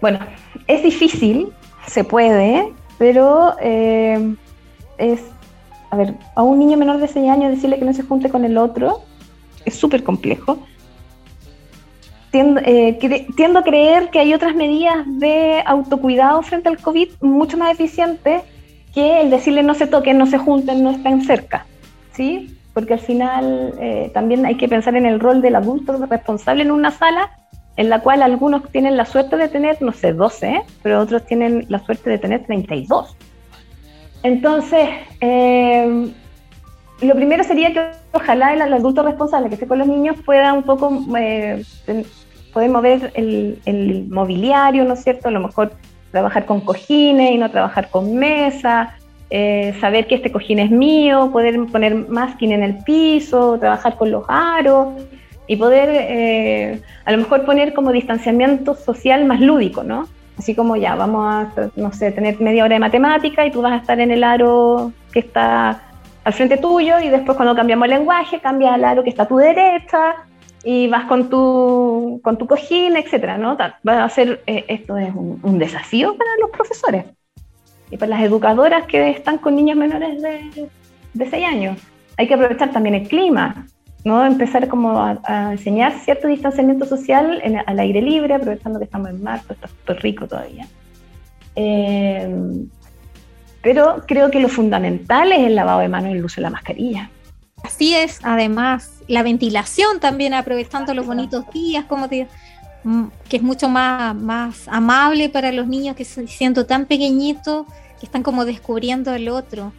bueno, 0.00 0.18
es 0.66 0.82
difícil, 0.82 1.48
se 1.86 2.04
puede, 2.04 2.72
pero 2.98 3.54
eh, 3.60 4.34
es, 4.98 5.20
a 5.90 5.96
ver, 5.96 6.14
a 6.34 6.42
un 6.42 6.58
niño 6.58 6.76
menor 6.76 6.98
de 6.98 7.08
6 7.08 7.28
años 7.30 7.50
decirle 7.52 7.78
que 7.78 7.84
no 7.84 7.92
se 7.94 8.02
junte 8.02 8.28
con 8.30 8.44
el 8.44 8.56
otro 8.58 9.00
es 9.64 9.74
súper 9.74 10.02
complejo. 10.04 10.66
Tiendo, 12.32 12.60
eh, 12.64 12.98
cre- 13.00 13.26
tiendo 13.36 13.60
a 13.60 13.62
creer 13.62 14.10
que 14.10 14.18
hay 14.18 14.34
otras 14.34 14.56
medidas 14.56 14.96
de 15.06 15.62
autocuidado 15.64 16.42
frente 16.42 16.68
al 16.68 16.78
COVID 16.78 17.08
mucho 17.20 17.56
más 17.56 17.70
eficientes 17.72 18.42
que 18.92 19.20
el 19.20 19.30
decirle 19.30 19.62
no 19.62 19.74
se 19.74 19.86
toquen, 19.86 20.18
no 20.18 20.26
se 20.26 20.38
junten, 20.38 20.82
no 20.82 20.90
estén 20.90 21.22
cerca, 21.22 21.66
¿sí? 22.12 22.58
Porque 22.74 22.94
al 22.94 23.00
final 23.00 23.74
eh, 23.80 24.10
también 24.12 24.44
hay 24.46 24.56
que 24.56 24.68
pensar 24.68 24.96
en 24.96 25.06
el 25.06 25.20
rol 25.20 25.40
del 25.42 25.54
adulto 25.54 25.92
responsable 26.06 26.62
en 26.62 26.72
una 26.72 26.90
sala 26.90 27.30
en 27.76 27.88
la 27.88 28.00
cual 28.00 28.22
algunos 28.22 28.68
tienen 28.70 28.96
la 28.96 29.06
suerte 29.06 29.36
de 29.36 29.48
tener, 29.48 29.80
no 29.80 29.92
sé, 29.92 30.12
12, 30.12 30.62
pero 30.82 31.00
otros 31.00 31.24
tienen 31.24 31.66
la 31.68 31.78
suerte 31.78 32.10
de 32.10 32.18
tener 32.18 32.44
32. 32.44 33.16
Entonces, 34.22 34.88
eh, 35.20 36.12
lo 37.00 37.14
primero 37.14 37.44
sería 37.44 37.72
que 37.72 37.90
ojalá 38.12 38.52
el, 38.52 38.62
adulto 38.62 39.02
responsable 39.02 39.48
que 39.48 39.54
esté 39.54 39.66
con 39.66 39.78
los 39.78 39.88
niños 39.88 40.16
pueda 40.24 40.52
un 40.52 40.62
poco 40.62 40.92
eh, 41.18 41.64
poder 42.52 42.70
mover 42.70 43.12
el, 43.14 43.58
el 43.64 44.06
mobiliario, 44.08 44.84
¿no 44.84 44.94
es 44.94 45.02
cierto? 45.02 45.28
A 45.28 45.30
lo 45.30 45.40
mejor 45.40 45.72
trabajar 46.12 46.44
con 46.44 46.60
cojines 46.60 47.32
y 47.32 47.38
no 47.38 47.50
trabajar 47.50 47.88
con 47.90 48.14
mesa, 48.14 48.94
eh, 49.30 49.74
saber 49.80 50.06
que 50.06 50.16
este 50.16 50.30
cojín 50.30 50.58
es 50.58 50.70
mío, 50.70 51.30
poder 51.32 51.58
poner 51.72 51.94
masking 51.94 52.52
en 52.52 52.62
el 52.62 52.76
piso, 52.84 53.58
trabajar 53.58 53.96
con 53.96 54.10
los 54.10 54.24
aros 54.28 54.88
y 55.46 55.56
poder 55.56 55.88
eh, 55.90 56.82
a 57.06 57.12
lo 57.12 57.18
mejor 57.18 57.44
poner 57.44 57.72
como 57.72 57.92
distanciamiento 57.92 58.74
social 58.74 59.24
más 59.24 59.40
lúdico, 59.40 59.82
¿no? 59.82 60.06
Así 60.38 60.54
como 60.54 60.76
ya, 60.76 60.94
vamos 60.94 61.26
a, 61.26 61.70
no 61.76 61.92
sé, 61.92 62.12
tener 62.12 62.40
media 62.40 62.64
hora 62.64 62.74
de 62.74 62.80
matemática 62.80 63.46
y 63.46 63.50
tú 63.50 63.62
vas 63.62 63.72
a 63.72 63.76
estar 63.76 63.98
en 64.00 64.10
el 64.10 64.22
aro 64.22 64.92
que 65.12 65.20
está 65.20 65.82
al 66.24 66.32
frente 66.32 66.58
tuyo 66.58 67.00
y 67.00 67.08
después 67.08 67.36
cuando 67.36 67.54
cambiamos 67.54 67.86
el 67.86 67.92
lenguaje, 67.92 68.38
cambia 68.38 68.74
al 68.74 68.84
aro 68.84 69.02
que 69.02 69.10
está 69.10 69.22
a 69.22 69.28
tu 69.28 69.38
derecha 69.38 70.26
y 70.64 70.88
vas 70.88 71.04
con 71.06 71.28
tu, 71.28 72.20
con 72.22 72.38
tu 72.38 72.46
cojín, 72.46 72.96
etcétera, 72.96 73.36
¿no? 73.38 73.56
Va 73.56 74.04
a 74.04 74.08
ser, 74.08 74.42
eh, 74.46 74.64
esto 74.68 74.96
es 74.96 75.12
un, 75.14 75.40
un 75.42 75.58
desafío 75.58 76.16
para 76.16 76.30
los 76.40 76.50
profesores 76.50 77.04
y 77.90 77.96
para 77.96 78.10
las 78.10 78.22
educadoras 78.22 78.86
que 78.86 79.10
están 79.10 79.38
con 79.38 79.54
niños 79.56 79.76
menores 79.76 80.22
de, 80.22 80.68
de 81.14 81.30
6 81.30 81.44
años. 81.46 81.78
Hay 82.16 82.28
que 82.28 82.34
aprovechar 82.34 82.70
también 82.70 82.94
el 82.94 83.08
clima, 83.08 83.66
¿no? 84.04 84.24
Empezar 84.24 84.68
como 84.68 84.98
a, 84.98 85.18
a 85.24 85.52
enseñar 85.52 85.92
cierto 85.98 86.28
distanciamiento 86.28 86.86
social 86.86 87.40
en- 87.42 87.58
al 87.66 87.78
aire 87.80 88.00
libre, 88.00 88.34
aprovechando 88.34 88.78
que 88.78 88.84
estamos 88.84 89.10
en 89.10 89.22
marzo, 89.22 89.52
está 89.54 89.66
súper 89.68 90.00
rico 90.00 90.26
todavía. 90.28 90.66
Eh, 91.56 92.34
pero 93.62 94.02
creo 94.06 94.30
que 94.30 94.40
lo 94.40 94.48
fundamental 94.48 95.30
es 95.32 95.40
el 95.40 95.54
lavado 95.54 95.80
de 95.80 95.88
manos 95.88 96.10
y 96.10 96.14
el 96.14 96.24
uso 96.24 96.36
de 96.36 96.42
la 96.42 96.50
mascarilla. 96.50 97.10
Así 97.62 97.94
es, 97.94 98.18
además, 98.24 99.01
la 99.08 99.22
ventilación 99.22 100.00
también, 100.00 100.34
aprovechando 100.34 100.92
los 100.94 101.06
bonitos 101.06 101.44
días, 101.52 101.84
como 101.86 102.08
te 102.08 102.26
mm, 102.84 103.04
que 103.28 103.36
es 103.36 103.42
mucho 103.42 103.68
más, 103.68 104.14
más 104.14 104.66
amable 104.68 105.28
para 105.28 105.52
los 105.52 105.66
niños 105.68 105.94
que 105.96 106.04
se- 106.04 106.26
siendo 106.26 106.66
tan 106.66 106.86
pequeñitos, 106.86 107.66
que 108.00 108.06
están 108.06 108.22
como 108.24 108.44
descubriendo 108.44 109.14
el 109.14 109.28
otro. 109.28 109.72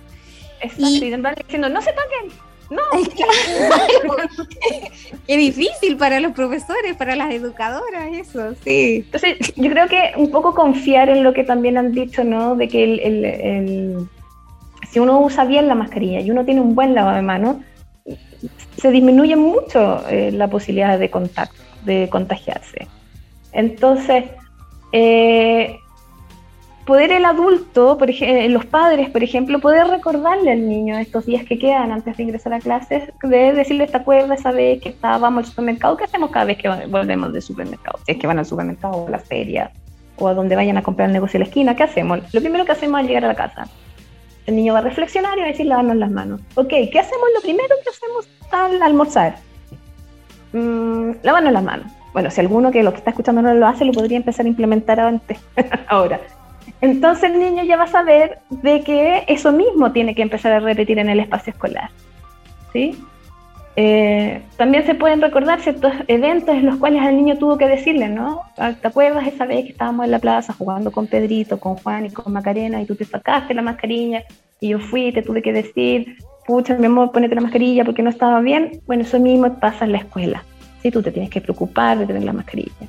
Exacto, 0.61 0.85
Y- 0.87 1.03
y 1.05 1.15
van 1.17 1.35
diciendo, 1.35 1.67
no 1.67 1.81
se 1.81 1.91
toquen, 1.91 2.31
no. 2.69 2.81
Qué 5.27 5.37
difícil 5.37 5.97
para 5.97 6.19
los 6.19 6.33
profesores, 6.33 6.95
para 6.95 7.15
las 7.15 7.31
educadoras, 7.33 8.11
eso, 8.13 8.53
sí. 8.63 9.03
Entonces, 9.05 9.37
yo 9.55 9.69
creo 9.69 9.87
que 9.87 10.11
un 10.17 10.31
poco 10.31 10.53
confiar 10.55 11.09
en 11.09 11.23
lo 11.23 11.33
que 11.33 11.43
también 11.43 11.77
han 11.77 11.91
dicho, 11.91 12.23
¿no? 12.23 12.55
De 12.55 12.67
que 12.67 12.83
el, 12.83 12.99
el- 12.99 13.25
el- 13.25 14.07
si 14.91 14.99
uno 14.99 15.19
usa 15.21 15.45
bien 15.45 15.67
la 15.67 15.75
mascarilla 15.75 16.19
y 16.21 16.29
uno 16.31 16.45
tiene 16.45 16.61
un 16.61 16.75
buen 16.75 16.93
lavado 16.93 17.15
de 17.17 17.21
manos, 17.23 17.57
se 18.83 18.91
disminuye 18.91 19.37
mucho 19.37 20.03
eh, 20.09 20.29
la 20.33 20.49
posibilidad 20.49 20.99
de 20.99 21.09
contacto, 21.09 21.61
de 21.85 22.09
contagiarse. 22.11 22.85
Entonces, 23.53 24.25
eh, 24.91 25.77
poder 26.85 27.13
el 27.13 27.23
adulto, 27.23 27.97
ej- 28.05 28.49
los 28.49 28.65
padres, 28.65 29.09
por 29.09 29.23
ejemplo, 29.23 29.59
poder 29.59 29.87
recordarle 29.87 30.51
al 30.51 30.67
niño 30.67 30.97
estos 30.97 31.25
días 31.25 31.45
que 31.45 31.57
quedan 31.57 31.93
antes 31.93 32.17
de 32.17 32.23
ingresar 32.23 32.53
a 32.53 32.59
clases, 32.59 33.03
de 33.23 33.53
decirle, 33.53 33.87
¿te 33.87 33.95
acuerdas 33.95 34.41
esa 34.41 34.51
vez 34.51 34.81
que 34.81 34.89
estábamos 34.89 35.45
al 35.45 35.49
supermercado? 35.49 35.95
¿Qué 35.95 36.03
hacemos 36.03 36.29
cada 36.31 36.43
vez 36.43 36.57
que 36.57 36.67
volvemos 36.87 37.31
del 37.31 37.41
supermercado? 37.41 37.99
Si 38.05 38.11
es 38.11 38.17
que 38.17 38.27
van 38.27 38.39
al 38.39 38.45
supermercado 38.45 38.95
o 38.95 39.07
a 39.07 39.11
la 39.11 39.19
feria 39.19 39.71
o 40.17 40.27
a 40.27 40.33
donde 40.33 40.57
vayan 40.57 40.75
a 40.77 40.83
comprar 40.83 41.07
el 41.07 41.13
negocio 41.13 41.37
de 41.39 41.45
la 41.45 41.49
esquina, 41.49 41.73
¿qué 41.77 41.83
hacemos? 41.83 42.19
Lo 42.33 42.41
primero 42.41 42.65
que 42.65 42.73
hacemos 42.73 42.99
al 42.99 43.07
llegar 43.07 43.23
a 43.23 43.29
la 43.29 43.35
casa. 43.35 43.65
El 44.45 44.55
niño 44.55 44.73
va 44.73 44.79
a 44.79 44.83
reflexionar 44.83 45.37
y 45.37 45.41
va 45.41 45.47
a 45.47 45.51
decir, 45.51 45.65
lavarnos 45.65 45.95
las 45.97 46.11
manos. 46.11 46.41
Ok, 46.55 46.69
¿qué 46.69 46.99
hacemos? 46.99 47.27
Lo 47.35 47.41
primero 47.41 47.75
que 47.83 47.89
hacemos 47.89 48.27
al 48.51 48.81
almorzar. 48.81 49.37
Mm, 50.51 51.11
las 51.23 51.63
manos. 51.63 51.87
Bueno, 52.13 52.29
si 52.29 52.41
alguno 52.41 52.71
que 52.71 52.83
lo 52.83 52.91
que 52.91 52.97
está 52.97 53.09
escuchando 53.11 53.41
no 53.41 53.53
lo 53.53 53.67
hace, 53.67 53.85
lo 53.85 53.93
podría 53.93 54.17
empezar 54.17 54.45
a 54.45 54.49
implementar 54.49 54.99
antes, 54.99 55.39
ahora. 55.87 56.19
Entonces 56.81 57.31
el 57.31 57.39
niño 57.39 57.63
ya 57.63 57.77
va 57.77 57.85
a 57.85 57.87
saber 57.87 58.39
de 58.49 58.81
que 58.81 59.23
eso 59.27 59.51
mismo 59.51 59.91
tiene 59.91 60.13
que 60.13 60.21
empezar 60.21 60.51
a 60.51 60.59
repetir 60.59 60.99
en 60.99 61.09
el 61.09 61.19
espacio 61.21 61.51
escolar. 61.51 61.89
¿sí? 62.73 63.01
Eh, 63.75 64.43
también 64.55 64.85
se 64.85 64.93
pueden 64.93 65.21
recordar 65.21 65.59
ciertos 65.61 65.93
eventos 66.07 66.55
en 66.55 66.67
los 66.67 66.77
cuales 66.77 67.01
al 67.01 67.17
niño 67.17 67.37
tuvo 67.37 67.57
que 67.57 67.67
decirle, 67.67 68.07
¿no? 68.07 68.41
Ah, 68.57 68.73
¿Te 68.79 68.87
acuerdas 68.87 69.25
esa 69.27 69.45
vez 69.45 69.65
que 69.65 69.71
estábamos 69.71 70.05
en 70.05 70.11
la 70.11 70.19
plaza 70.19 70.53
jugando 70.53 70.91
con 70.91 71.07
Pedrito, 71.07 71.59
con 71.59 71.75
Juan 71.77 72.05
y 72.05 72.11
con 72.11 72.31
Macarena 72.31 72.81
y 72.81 72.85
tú 72.85 72.95
te 72.95 73.05
sacaste 73.05 73.53
la 73.53 73.63
mascarilla 73.63 74.23
y 74.59 74.69
yo 74.69 74.79
fui 74.79 75.11
te 75.11 75.23
tuve 75.23 75.41
que 75.41 75.53
decir, 75.53 76.17
pucha, 76.45 76.75
mi 76.75 76.85
amor, 76.85 77.11
ponete 77.11 77.33
la 77.33 77.41
mascarilla 77.41 77.83
porque 77.83 78.03
no 78.03 78.11
estaba 78.11 78.39
bien? 78.41 78.81
Bueno, 78.85 79.03
eso 79.03 79.19
mismo 79.19 79.51
pasa 79.59 79.85
en 79.85 79.93
la 79.93 79.97
escuela. 79.99 80.43
¿sí? 80.81 80.91
Tú 80.91 81.01
te 81.01 81.11
tienes 81.11 81.31
que 81.31 81.41
preocupar 81.41 81.97
de 81.97 82.05
tener 82.05 82.23
la 82.23 82.33
mascarilla. 82.33 82.87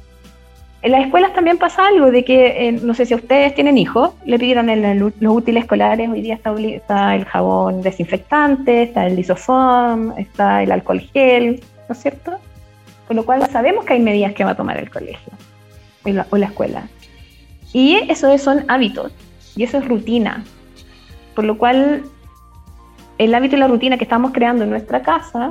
En 0.85 0.92
las 0.92 1.07
escuelas 1.07 1.33
también 1.33 1.57
pasa 1.57 1.87
algo 1.87 2.11
de 2.11 2.27
que, 2.27 2.68
eh, 2.68 2.73
no 2.73 2.92
sé 2.92 3.07
si 3.07 3.14
ustedes 3.14 3.55
tienen 3.55 3.79
hijos, 3.79 4.11
le 4.27 4.38
pidieron 4.38 4.68
el- 4.68 4.85
el- 4.85 4.99
los 5.18 5.35
útiles 5.35 5.62
escolares, 5.62 6.11
hoy 6.11 6.20
día 6.20 6.35
está, 6.35 6.53
está 6.61 7.14
el 7.14 7.25
jabón 7.25 7.81
desinfectante, 7.81 8.83
está 8.83 9.07
el 9.07 9.16
lisoform, 9.16 10.12
está 10.18 10.62
el 10.62 10.70
alcohol 10.70 11.01
gel, 11.01 11.62
¿no 11.88 11.94
es 11.94 12.03
cierto? 12.03 12.33
Con 13.09 13.16
lo 13.16 13.25
cual 13.25 13.49
sabemos 13.51 13.87
que 13.87 13.94
hay 13.94 14.01
medidas 14.01 14.35
que 14.35 14.44
va 14.44 14.51
a 14.51 14.55
tomar 14.57 14.77
el 14.77 14.90
colegio 14.90 15.33
la, 16.05 16.27
o 16.29 16.37
la 16.37 16.47
escuela. 16.47 16.83
Y 17.73 17.94
eso 18.11 18.31
es- 18.31 18.42
son 18.42 18.66
hábitos, 18.68 19.11
y 19.57 19.62
eso 19.62 19.79
es 19.79 19.88
rutina. 19.88 20.44
Por 21.35 21.44
lo 21.44 21.57
cual, 21.57 22.03
el 23.16 23.35
hábito 23.35 23.57
y 23.57 23.59
la 23.59 23.68
rutina 23.68 23.97
que 23.97 24.05
estamos 24.05 24.33
creando 24.33 24.64
en 24.64 24.70
nuestra 24.70 25.01
casa 25.01 25.49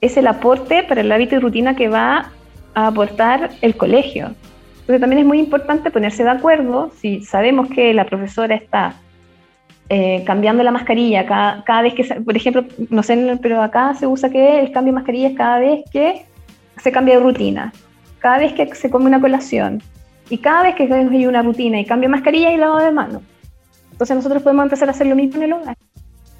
es 0.00 0.16
el 0.16 0.26
aporte 0.26 0.82
para 0.84 1.02
el 1.02 1.12
hábito 1.12 1.34
y 1.36 1.40
rutina 1.40 1.76
que 1.76 1.88
va 1.90 2.30
a 2.74 2.86
aportar 2.86 3.50
el 3.60 3.76
colegio. 3.76 4.30
Entonces 4.92 5.08
también 5.08 5.20
es 5.20 5.26
muy 5.26 5.38
importante 5.38 5.90
ponerse 5.90 6.22
de 6.22 6.28
acuerdo 6.28 6.90
si 7.00 7.22
sabemos 7.22 7.70
que 7.70 7.94
la 7.94 8.04
profesora 8.04 8.54
está 8.54 8.94
eh, 9.88 10.22
cambiando 10.26 10.62
la 10.62 10.70
mascarilla 10.70 11.24
cada, 11.24 11.64
cada 11.64 11.80
vez 11.80 11.94
que, 11.94 12.04
por 12.20 12.36
ejemplo, 12.36 12.66
no 12.90 13.02
sé, 13.02 13.38
pero 13.40 13.62
acá 13.62 13.94
se 13.94 14.06
usa 14.06 14.28
que 14.28 14.60
el 14.60 14.70
cambio 14.70 14.92
de 14.92 14.96
mascarilla 14.96 15.28
es 15.28 15.34
cada 15.34 15.60
vez 15.60 15.82
que 15.90 16.26
se 16.76 16.92
cambia 16.92 17.16
de 17.16 17.22
rutina, 17.22 17.72
cada 18.18 18.36
vez 18.36 18.52
que 18.52 18.74
se 18.74 18.90
come 18.90 19.06
una 19.06 19.18
colación 19.18 19.82
y 20.28 20.36
cada 20.36 20.64
vez 20.64 20.74
que 20.74 20.82
hay 20.82 21.26
una 21.26 21.40
rutina 21.40 21.80
y 21.80 21.86
cambio 21.86 22.10
de 22.10 22.16
mascarilla 22.16 22.52
y 22.52 22.58
lavado 22.58 22.84
de 22.84 22.92
manos. 22.92 23.22
Entonces 23.92 24.14
nosotros 24.14 24.42
podemos 24.42 24.64
empezar 24.64 24.88
a 24.88 24.90
hacer 24.90 25.06
lo 25.06 25.16
mismo 25.16 25.36
en 25.36 25.44
el 25.44 25.52
hogar, 25.54 25.78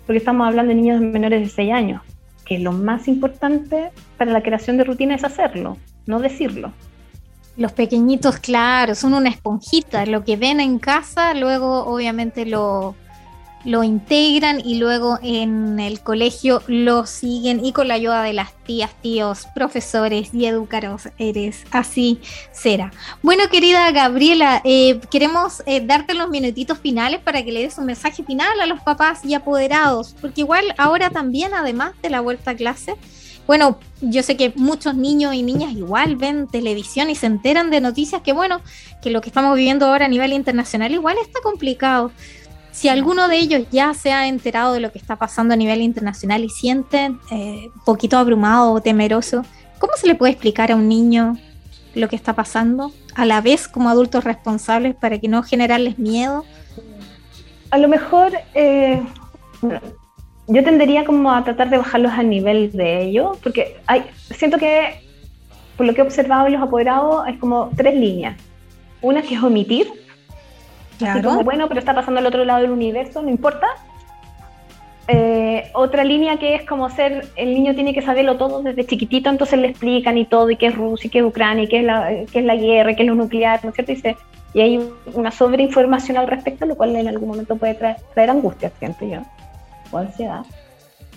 porque 0.05 0.19
estamos 0.19 0.47
hablando 0.47 0.69
de 0.69 0.75
niños 0.75 1.01
menores 1.01 1.41
de 1.41 1.49
6 1.49 1.73
años, 1.73 2.03
que 2.45 2.59
lo 2.59 2.73
más 2.73 3.09
importante 3.09 3.93
para 4.19 4.31
la 4.31 4.43
creación 4.43 4.77
de 4.77 4.85
rutina 4.85 5.15
es 5.15 5.25
hacerlo, 5.25 5.79
no 6.05 6.21
decirlo. 6.21 6.71
Los 7.57 7.73
pequeñitos, 7.73 8.39
claro, 8.39 8.95
son 8.95 9.15
una 9.15 9.29
esponjita. 9.29 10.07
Lo 10.07 10.25
que 10.25 10.37
ven 10.37 10.61
en 10.61 10.79
casa, 10.79 11.35
luego 11.35 11.85
obviamente 11.85 12.47
lo, 12.47 12.95
lo 13.65 13.85
integran 13.85 14.61
y 14.65 14.77
luego 14.79 15.19
en 15.23 15.79
el 15.79 16.01
colegio 16.01 16.63
lo 16.67 17.07
siguen 17.07 17.65
y 17.65 17.73
con 17.73 17.89
la 17.89 17.95
ayuda 17.95 18.23
de 18.23 18.33
las 18.33 18.53
tías, 18.65 18.91
tíos, 19.01 19.47
profesores 19.55 20.33
y 20.33 20.47
educadores 20.47 21.13
eres 21.19 21.65
así 21.71 22.21
será. 22.53 22.93
Bueno, 23.23 23.45
querida 23.51 23.91
Gabriela, 23.93 24.61
eh, 24.65 25.01
queremos 25.11 25.63
eh, 25.67 25.85
darte 25.85 26.15
los 26.15 26.29
minutitos 26.29 26.79
finales 26.79 27.21
para 27.21 27.43
que 27.45 27.53
le 27.53 27.63
des 27.63 27.79
un 27.79 27.87
mensaje 27.87 28.25
final 28.25 28.61
a 28.61 28.67
los 28.67 28.81
papás 28.81 29.25
y 29.25 29.35
apoderados, 29.35 30.17
porque 30.21 30.41
igual 30.41 30.75
ahora 30.79 31.11
también, 31.11 31.55
además 31.55 31.93
de 32.03 32.11
la 32.11 32.21
vuelta 32.21 32.53
a 32.53 32.57
clase, 32.57 32.95
bueno, 33.47 33.79
yo 34.01 34.23
sé 34.23 34.37
que 34.37 34.53
muchos 34.57 34.95
niños 34.95 35.35
y 35.35 35.43
niñas 35.43 35.73
igual 35.73 36.17
ven 36.17 36.47
televisión 36.47 37.11
y 37.11 37.15
se 37.15 37.27
enteran 37.27 37.71
de 37.71 37.81
noticias 37.81 38.23
que, 38.23 38.33
bueno, 38.33 38.61
que 39.03 39.11
lo 39.11 39.21
que 39.21 39.29
estamos 39.29 39.57
viviendo 39.57 39.87
ahora 39.87 40.07
a 40.07 40.09
nivel 40.09 40.33
internacional 40.33 40.93
igual 40.93 41.17
está 41.21 41.41
complicado. 41.43 42.13
Si 42.71 42.89
alguno 42.89 43.29
de 43.29 43.37
ellos 43.37 43.67
ya 43.71 43.93
se 43.95 44.13
ha 44.13 44.29
enterado 44.29 44.73
de 44.73 44.81
lo 44.81 44.93
que 44.93 44.99
está 44.99 45.17
pasando 45.17 45.55
a 45.55 45.57
nivel 45.57 45.83
internacional 45.83 46.43
y 46.43 46.49
siente 46.49 47.13
eh, 47.31 47.71
un 47.75 47.85
poquito 47.85 48.17
abrumado 48.17 48.73
o 48.73 48.81
temeroso, 48.81 49.45
¿cómo 49.79 49.93
se 49.97 50.07
le 50.07 50.15
puede 50.15 50.33
explicar 50.33 50.73
a 50.73 50.77
un 50.77 50.89
niño 50.89 51.37
lo 51.95 52.09
que 52.09 52.17
está 52.17 52.33
pasando 52.33 52.93
a 53.15 53.27
la 53.27 53.41
vez 53.41 53.69
como 53.69 53.91
adultos 53.91 54.25
responsables 54.25 54.95
para 54.95 55.19
que 55.19 55.29
no 55.29 55.43
generarles 55.43 55.99
miedo? 55.99 56.45
A 57.71 57.79
lo 57.79 57.89
mejor 57.89 58.33
eh, 58.55 59.03
yo 60.49 60.65
tendería 60.65 61.05
como 61.05 61.31
a 61.33 61.45
tratar 61.45 61.71
de 61.71 61.79
bajarlos 61.79 62.13
al 62.13 62.29
nivel 62.29 62.73
de 62.73 63.03
ellos, 63.03 63.39
porque 63.43 63.77
hay, 63.87 64.05
siento 64.31 64.59
que 64.59 65.01
por 65.77 65.87
lo 65.87 65.95
que 65.95 66.01
he 66.01 66.05
observado 66.05 66.47
en 66.47 66.55
los 66.55 66.63
apoderados 66.63 67.25
hay 67.25 67.37
como 67.39 67.71
tres 67.77 67.95
líneas. 67.95 68.37
Una 69.01 69.23
que 69.23 69.35
es 69.35 69.43
omitir, 69.43 69.89
Así 71.01 71.23
como, 71.23 71.43
bueno, 71.43 71.69
pero 71.69 71.81
está 71.81 71.95
pasando 71.95 72.21
al 72.21 72.27
otro 72.27 72.45
lado 72.45 72.63
del 72.63 72.71
universo, 72.71 73.23
no 73.23 73.31
importa. 73.31 73.67
Eh, 75.09 75.71
otra 75.75 76.05
línea 76.05 76.39
que 76.39 76.55
es 76.55 76.65
como 76.65 76.89
ser, 76.89 77.27
el 77.37 77.55
niño 77.55 77.75
tiene 77.75 77.93
que 77.93 78.03
saberlo 78.03 78.37
todo 78.37 78.63
desde 78.63 78.87
chiquitito, 78.87 79.29
entonces 79.29 79.59
le 79.59 79.69
explican 79.69 80.17
y 80.17 80.25
todo, 80.25 80.51
y 80.51 80.57
qué 80.57 80.67
es 80.67 80.77
Rusia, 80.77 81.09
y 81.09 81.11
qué 81.11 81.19
es 81.19 81.25
Ucrania, 81.25 81.65
y 81.65 81.69
qué 81.69 81.81
es 81.81 81.85
la, 81.85 82.09
qué 82.31 82.39
es 82.39 82.45
la 82.45 82.55
guerra, 82.55 82.93
y 82.93 82.95
qué 82.95 83.03
es 83.03 83.09
lo 83.09 83.15
nuclear, 83.15 83.61
¿no 83.65 83.71
es 83.71 83.75
cierto? 83.75 83.93
Y, 83.93 83.97
se, 83.97 84.17
y 84.55 84.61
hay 84.61 84.91
una 85.13 85.33
sobreinformación 85.33 86.19
al 86.19 86.29
respecto, 86.29 86.67
lo 86.67 86.77
cual 86.77 86.95
en 86.95 87.09
algún 87.09 87.29
momento 87.29 87.57
puede 87.57 87.75
traer, 87.75 87.97
traer 88.15 88.31
angustia, 88.31 88.71
siento 88.79 89.05
yo, 89.05 89.23
o 89.93 89.99
ansiedad. 89.99 90.43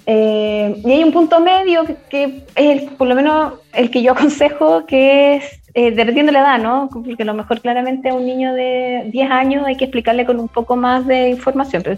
Eh, 0.06 0.82
y 0.86 0.92
hay 0.92 1.04
un 1.04 1.12
punto 1.12 1.40
medio 1.40 1.84
que, 1.86 1.96
que 2.10 2.24
es 2.56 2.84
el, 2.84 2.90
por 2.92 3.08
lo 3.08 3.16
menos 3.16 3.54
el 3.74 3.90
que 3.90 4.04
yo 4.04 4.12
aconsejo, 4.12 4.86
que 4.86 5.38
es 5.38 5.60
eh, 5.78 5.92
dependiendo 5.92 6.32
de 6.32 6.40
la 6.40 6.40
edad, 6.40 6.60
¿no? 6.60 6.90
Porque 6.90 7.24
a 7.24 7.26
lo 7.26 7.34
mejor 7.34 7.60
claramente 7.60 8.08
a 8.08 8.14
un 8.14 8.26
niño 8.26 8.54
de 8.54 9.10
10 9.12 9.30
años 9.30 9.66
hay 9.68 9.76
que 9.76 9.84
explicarle 9.84 10.26
con 10.26 10.40
un 10.40 10.48
poco 10.48 10.78
más 10.78 11.06
de 11.06 11.30
información. 11.30 11.84
Pero 11.84 11.98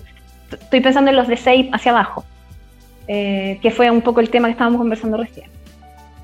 estoy 0.50 0.82
pensando 0.82 1.12
en 1.12 1.16
los 1.16 1.28
de 1.28 1.38
6 1.38 1.70
hacia 1.72 1.92
abajo, 1.92 2.26
eh, 3.08 3.60
que 3.62 3.70
fue 3.70 3.92
un 3.92 4.02
poco 4.02 4.20
el 4.20 4.32
tema 4.32 4.48
que 4.48 4.54
estábamos 4.54 4.80
conversando 4.80 5.18
recién. 5.18 5.52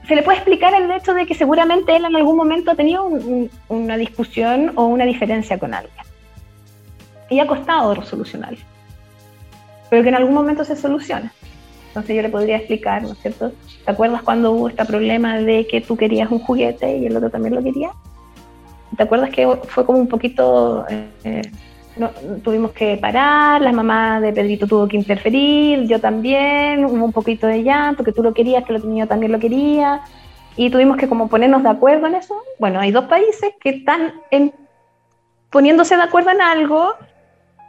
Se 0.07 0.15
le 0.15 0.23
puede 0.23 0.39
explicar 0.39 0.73
el 0.73 0.89
hecho 0.89 1.13
de 1.13 1.27
que 1.27 1.35
seguramente 1.35 1.95
él 1.95 2.05
en 2.05 2.15
algún 2.15 2.35
momento 2.35 2.71
ha 2.71 2.75
tenido 2.75 3.05
un, 3.05 3.21
un, 3.23 3.51
una 3.69 3.97
discusión 3.97 4.71
o 4.73 4.85
una 4.85 5.05
diferencia 5.05 5.59
con 5.59 5.75
alguien. 5.75 5.93
Y 7.29 7.39
ha 7.39 7.45
costado 7.45 7.93
resolucionar. 7.93 8.55
Pero 9.93 10.01
que 10.01 10.09
en 10.09 10.15
algún 10.15 10.33
momento 10.33 10.65
se 10.65 10.75
soluciona. 10.75 11.31
Entonces 11.89 12.15
yo 12.15 12.23
le 12.23 12.29
podría 12.29 12.57
explicar, 12.57 13.03
¿no 13.03 13.11
es 13.11 13.19
cierto? 13.19 13.51
¿Te 13.85 13.91
acuerdas 13.91 14.23
cuando 14.23 14.51
hubo 14.51 14.67
este 14.67 14.83
problema 14.85 15.37
de 15.37 15.67
que 15.67 15.81
tú 15.81 15.95
querías 15.95 16.31
un 16.31 16.39
juguete 16.39 16.97
y 16.97 17.05
el 17.05 17.15
otro 17.15 17.29
también 17.29 17.53
lo 17.53 17.61
quería? 17.61 17.91
¿Te 18.97 19.03
acuerdas 19.03 19.29
que 19.29 19.47
fue 19.67 19.85
como 19.85 19.99
un 19.99 20.07
poquito, 20.07 20.83
eh, 20.89 21.43
no, 21.95 22.09
tuvimos 22.43 22.71
que 22.71 22.97
parar, 22.97 23.61
la 23.61 23.71
mamá 23.71 24.19
de 24.19 24.33
Pedrito 24.33 24.65
tuvo 24.65 24.87
que 24.87 24.97
interferir, 24.97 25.87
yo 25.87 26.01
también, 26.01 26.85
hubo 26.85 27.05
un 27.05 27.13
poquito 27.13 27.45
de 27.45 27.61
llanto, 27.61 28.03
que 28.03 28.13
tú 28.13 28.23
lo 28.23 28.33
querías, 28.33 28.63
que 28.63 28.73
otro 28.73 28.89
niño 28.89 29.05
también 29.05 29.31
lo 29.31 29.37
quería, 29.37 30.01
y 30.55 30.71
tuvimos 30.71 30.97
que 30.97 31.07
como 31.07 31.27
ponernos 31.27 31.61
de 31.61 31.69
acuerdo 31.69 32.07
en 32.07 32.15
eso. 32.15 32.35
Bueno, 32.57 32.79
hay 32.79 32.89
dos 32.89 33.05
países 33.05 33.51
que 33.61 33.69
están 33.69 34.11
en, 34.31 34.55
poniéndose 35.51 35.95
de 35.95 36.01
acuerdo 36.01 36.31
en 36.31 36.41
algo 36.41 36.95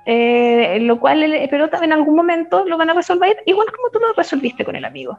eh, 0.06 0.78
lo 0.80 1.00
cual 1.00 1.22
el, 1.22 1.48
pero 1.48 1.68
en 1.82 1.92
algún 1.92 2.14
momento 2.14 2.64
lo 2.64 2.76
van 2.76 2.90
a 2.90 2.94
resolver 2.94 3.42
igual 3.46 3.68
como 3.74 3.90
tú 3.90 3.98
lo 4.00 4.12
resolviste 4.12 4.64
con 4.64 4.76
el 4.76 4.84
amigo. 4.84 5.18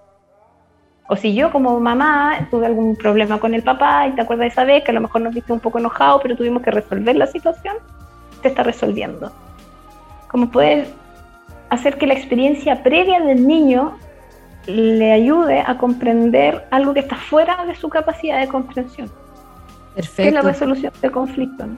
O 1.07 1.15
si 1.15 1.35
yo 1.35 1.51
como 1.51 1.79
mamá 1.79 2.47
tuve 2.49 2.65
algún 2.65 2.95
problema 2.95 3.39
con 3.39 3.53
el 3.53 3.63
papá 3.63 4.07
y 4.07 4.11
te 4.11 4.21
acuerdas 4.21 4.45
de 4.45 4.47
esa 4.49 4.63
vez 4.63 4.83
que 4.83 4.91
a 4.91 4.93
lo 4.93 5.01
mejor 5.01 5.21
nos 5.21 5.33
viste 5.33 5.53
un 5.53 5.59
poco 5.59 5.77
enojado, 5.77 6.19
pero 6.19 6.35
tuvimos 6.35 6.63
que 6.63 6.71
resolver 6.71 7.15
la 7.15 7.27
situación, 7.27 7.75
te 8.41 8.47
está 8.47 8.63
resolviendo. 8.63 9.31
Como 10.29 10.49
puedes 10.49 10.91
hacer 11.69 11.97
que 11.97 12.07
la 12.07 12.15
experiencia 12.15 12.81
previa 12.81 13.19
del 13.21 13.45
niño 13.45 13.97
le 14.65 15.11
ayude 15.11 15.63
a 15.65 15.77
comprender 15.77 16.65
algo 16.71 16.93
que 16.93 17.01
está 17.01 17.15
fuera 17.15 17.65
de 17.65 17.75
su 17.75 17.89
capacidad 17.89 18.39
de 18.39 18.47
comprensión. 18.47 19.11
Perfecto. 19.93 20.21
Que 20.23 20.27
es 20.27 20.33
la 20.33 20.41
resolución 20.41 20.93
de 21.01 21.11
conflicto. 21.11 21.67
¿no? 21.67 21.77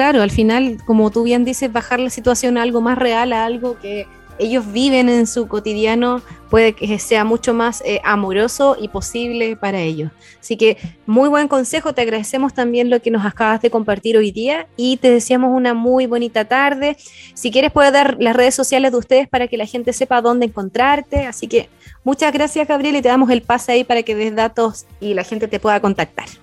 Claro, 0.00 0.22
al 0.22 0.30
final, 0.30 0.78
como 0.86 1.10
tú 1.10 1.24
bien 1.24 1.44
dices, 1.44 1.70
bajar 1.70 2.00
la 2.00 2.08
situación 2.08 2.56
a 2.56 2.62
algo 2.62 2.80
más 2.80 2.96
real, 2.96 3.34
a 3.34 3.44
algo 3.44 3.78
que 3.78 4.06
ellos 4.38 4.72
viven 4.72 5.10
en 5.10 5.26
su 5.26 5.46
cotidiano, 5.46 6.22
puede 6.48 6.72
que 6.72 6.98
sea 6.98 7.22
mucho 7.26 7.52
más 7.52 7.82
eh, 7.84 8.00
amoroso 8.02 8.78
y 8.80 8.88
posible 8.88 9.56
para 9.56 9.80
ellos. 9.80 10.10
Así 10.40 10.56
que 10.56 10.78
muy 11.04 11.28
buen 11.28 11.48
consejo, 11.48 11.92
te 11.92 12.00
agradecemos 12.00 12.54
también 12.54 12.88
lo 12.88 13.02
que 13.02 13.10
nos 13.10 13.26
acabas 13.26 13.60
de 13.60 13.68
compartir 13.68 14.16
hoy 14.16 14.32
día 14.32 14.68
y 14.74 14.96
te 14.96 15.10
deseamos 15.10 15.54
una 15.54 15.74
muy 15.74 16.06
bonita 16.06 16.46
tarde. 16.46 16.96
Si 17.34 17.50
quieres 17.50 17.70
puedes 17.70 17.92
dar 17.92 18.16
las 18.20 18.34
redes 18.34 18.54
sociales 18.54 18.92
de 18.92 18.96
ustedes 18.96 19.28
para 19.28 19.48
que 19.48 19.58
la 19.58 19.66
gente 19.66 19.92
sepa 19.92 20.22
dónde 20.22 20.46
encontrarte. 20.46 21.26
Así 21.26 21.46
que 21.46 21.68
muchas 22.04 22.32
gracias 22.32 22.66
Gabriel 22.66 22.96
y 22.96 23.02
te 23.02 23.10
damos 23.10 23.28
el 23.28 23.42
pase 23.42 23.72
ahí 23.72 23.84
para 23.84 24.02
que 24.02 24.14
des 24.14 24.34
datos 24.34 24.86
y 24.98 25.12
la 25.12 25.24
gente 25.24 25.46
te 25.46 25.60
pueda 25.60 25.78
contactar. 25.80 26.39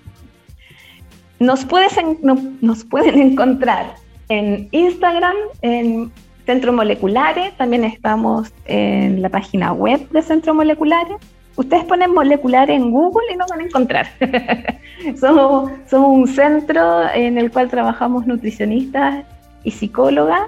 Nos, 1.40 1.66
pueden 1.66 3.20
encontrar 3.20 3.94
en 4.30 4.68
Instagram, 4.72 5.36
en 5.62 6.12
Centro 6.46 6.74
Moleculares, 6.74 7.56
también 7.58 7.84
estamos 7.84 8.52
en 8.66 9.22
la 9.22 9.30
página 9.30 9.74
web 9.74 10.10
de 10.10 10.22
Centro 10.22 10.54
Moleculares. 10.56 11.18
Ustedes 11.56 11.86
ponen 11.86 12.14
moleculares 12.14 12.76
en 12.76 12.92
Google 12.92 13.34
y 13.34 13.36
nos 13.36 13.50
van 13.50 13.62
a 13.62 13.64
encontrar. 13.64 14.08
somos, 15.20 15.72
somos 15.90 16.10
un 16.10 16.28
centro 16.28 17.10
en 17.14 17.38
el 17.38 17.52
cual 17.52 17.70
trabajamos 17.70 18.28
nutricionistas 18.28 19.26
y 19.64 19.72
psicólogas. 19.72 20.44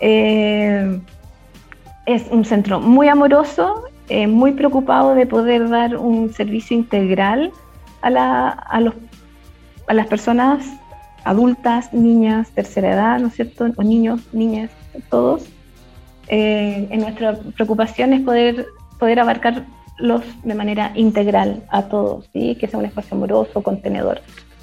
Eh, 0.00 1.00
es 2.06 2.26
un 2.30 2.44
centro 2.44 2.80
muy 2.80 3.08
amoroso, 3.08 3.84
eh, 4.08 4.26
muy 4.26 4.52
preocupado 4.52 5.14
de 5.14 5.26
poder 5.26 5.68
dar 5.68 5.96
un 5.96 6.32
servicio 6.32 6.76
integral 6.76 7.50
a, 8.02 8.10
la, 8.10 8.48
a 8.48 8.80
los 8.80 8.94
a 9.86 9.94
las 9.94 10.06
personas 10.06 10.64
adultas, 11.24 11.92
niñas, 11.92 12.50
tercera 12.50 12.92
edad, 12.92 13.18
¿no 13.18 13.28
es 13.28 13.34
cierto? 13.34 13.66
O 13.76 13.82
niños, 13.82 14.20
niñas, 14.32 14.70
todos. 15.10 15.46
Eh, 16.28 16.86
en 16.90 17.00
nuestra 17.00 17.38
preocupación 17.56 18.12
es 18.12 18.20
poder, 18.22 18.66
poder 18.98 19.20
abarcarlos 19.20 20.22
de 20.42 20.54
manera 20.54 20.92
integral 20.94 21.62
a 21.70 21.82
todos, 21.82 22.28
¿sí? 22.32 22.56
que 22.56 22.68
sea 22.68 22.78
un 22.78 22.86
espacio 22.86 23.16
amoroso, 23.16 23.62
contenedor. 23.62 24.20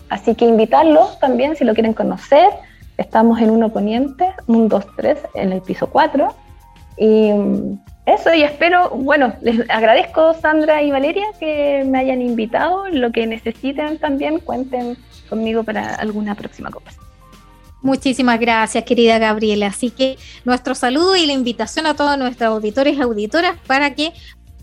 Así 0.09 0.35
que 0.35 0.45
invitarlos 0.45 1.19
también, 1.19 1.55
si 1.55 1.63
lo 1.63 1.73
quieren 1.73 1.93
conocer, 1.93 2.49
estamos 2.97 3.39
en 3.39 3.49
Uno 3.49 3.69
Poniente, 3.69 4.33
un 4.47 4.67
2, 4.67 4.85
3, 4.97 5.19
en 5.35 5.53
el 5.53 5.61
piso 5.61 5.89
4. 5.89 6.33
Y 6.97 7.31
eso, 8.05 8.33
y 8.33 8.43
espero, 8.43 8.89
bueno, 8.89 9.33
les 9.41 9.69
agradezco 9.69 10.33
Sandra 10.33 10.81
y 10.81 10.91
Valeria 10.91 11.27
que 11.39 11.83
me 11.85 11.99
hayan 11.99 12.21
invitado, 12.21 12.87
lo 12.89 13.11
que 13.11 13.27
necesiten 13.27 13.99
también, 13.99 14.39
cuenten 14.39 14.97
conmigo 15.29 15.63
para 15.63 15.95
alguna 15.95 16.35
próxima 16.35 16.71
conversación. 16.71 17.11
Muchísimas 17.81 18.39
gracias, 18.39 18.83
querida 18.83 19.17
Gabriela. 19.17 19.67
Así 19.67 19.89
que 19.89 20.17
nuestro 20.45 20.75
saludo 20.75 21.15
y 21.15 21.25
la 21.25 21.33
invitación 21.33 21.87
a 21.87 21.95
todos 21.95 22.17
nuestros 22.17 22.49
auditores 22.49 22.97
y 22.97 23.01
auditoras 23.01 23.57
para 23.65 23.95
que 23.95 24.13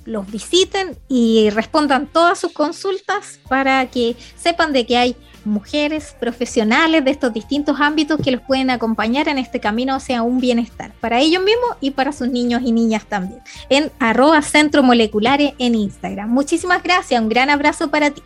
los 0.05 0.31
visiten 0.31 0.97
y 1.09 1.51
respondan 1.51 2.07
todas 2.07 2.39
sus 2.39 2.53
consultas 2.53 3.41
para 3.49 3.87
que 3.87 4.17
sepan 4.37 4.73
de 4.73 4.87
que 4.87 4.97
hay 4.97 5.17
mujeres 5.49 6.15
profesionales 6.21 7.05
de 7.05 7.11
estos 7.11 7.33
distintos 7.33 7.81
ámbitos 7.81 8.21
que 8.23 8.31
los 8.31 8.41
pueden 8.43 8.71
acompañar 8.71 9.29
en 9.29 9.39
este 9.39 9.61
camino 9.61 9.95
hacia 9.95 10.23
un 10.23 10.39
bienestar 10.39 10.93
para 11.01 11.21
ellos 11.21 11.43
mismos 11.43 11.77
y 11.81 11.91
para 11.91 12.13
sus 12.13 12.29
niños 12.29 12.63
y 12.65 12.73
niñas 12.73 13.05
también. 13.07 13.41
En 13.69 13.91
arroba 13.99 14.43
centro 14.43 14.83
moleculares 14.83 15.55
en 15.59 15.75
Instagram. 15.75 16.31
Muchísimas 16.31 16.83
gracias, 16.83 17.21
un 17.21 17.29
gran 17.29 17.51
abrazo 17.51 17.91
para 17.91 18.11
ti. 18.11 18.23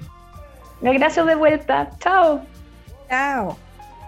Gracias 0.80 1.26
de 1.26 1.34
vuelta. 1.34 1.90
Chao. 2.00 2.42
Chao. 3.08 3.56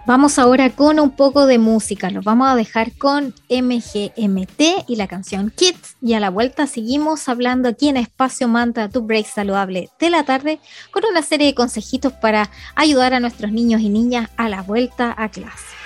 Vamos 0.07 0.37
ahora 0.37 0.69
con 0.69 0.99
un 0.99 1.09
poco 1.09 1.47
de 1.47 1.57
música. 1.57 2.11
Los 2.11 2.23
vamos 2.23 2.47
a 2.47 2.55
dejar 2.55 2.91
con 2.95 3.33
MGMT 3.49 4.87
y 4.87 4.97
la 4.97 5.07
canción 5.07 5.49
Kids. 5.49 5.97
Y 5.99 6.13
a 6.13 6.19
la 6.19 6.29
vuelta 6.29 6.67
seguimos 6.67 7.27
hablando 7.27 7.69
aquí 7.69 7.89
en 7.89 7.97
Espacio 7.97 8.47
Mantra, 8.47 8.87
tu 8.87 9.01
break 9.01 9.25
saludable 9.25 9.89
de 9.99 10.09
la 10.11 10.23
tarde, 10.23 10.59
con 10.91 11.05
una 11.09 11.23
serie 11.23 11.47
de 11.47 11.55
consejitos 11.55 12.13
para 12.13 12.51
ayudar 12.75 13.15
a 13.15 13.19
nuestros 13.19 13.51
niños 13.51 13.81
y 13.81 13.89
niñas 13.89 14.29
a 14.37 14.47
la 14.47 14.61
vuelta 14.61 15.15
a 15.17 15.29
clase. 15.29 15.84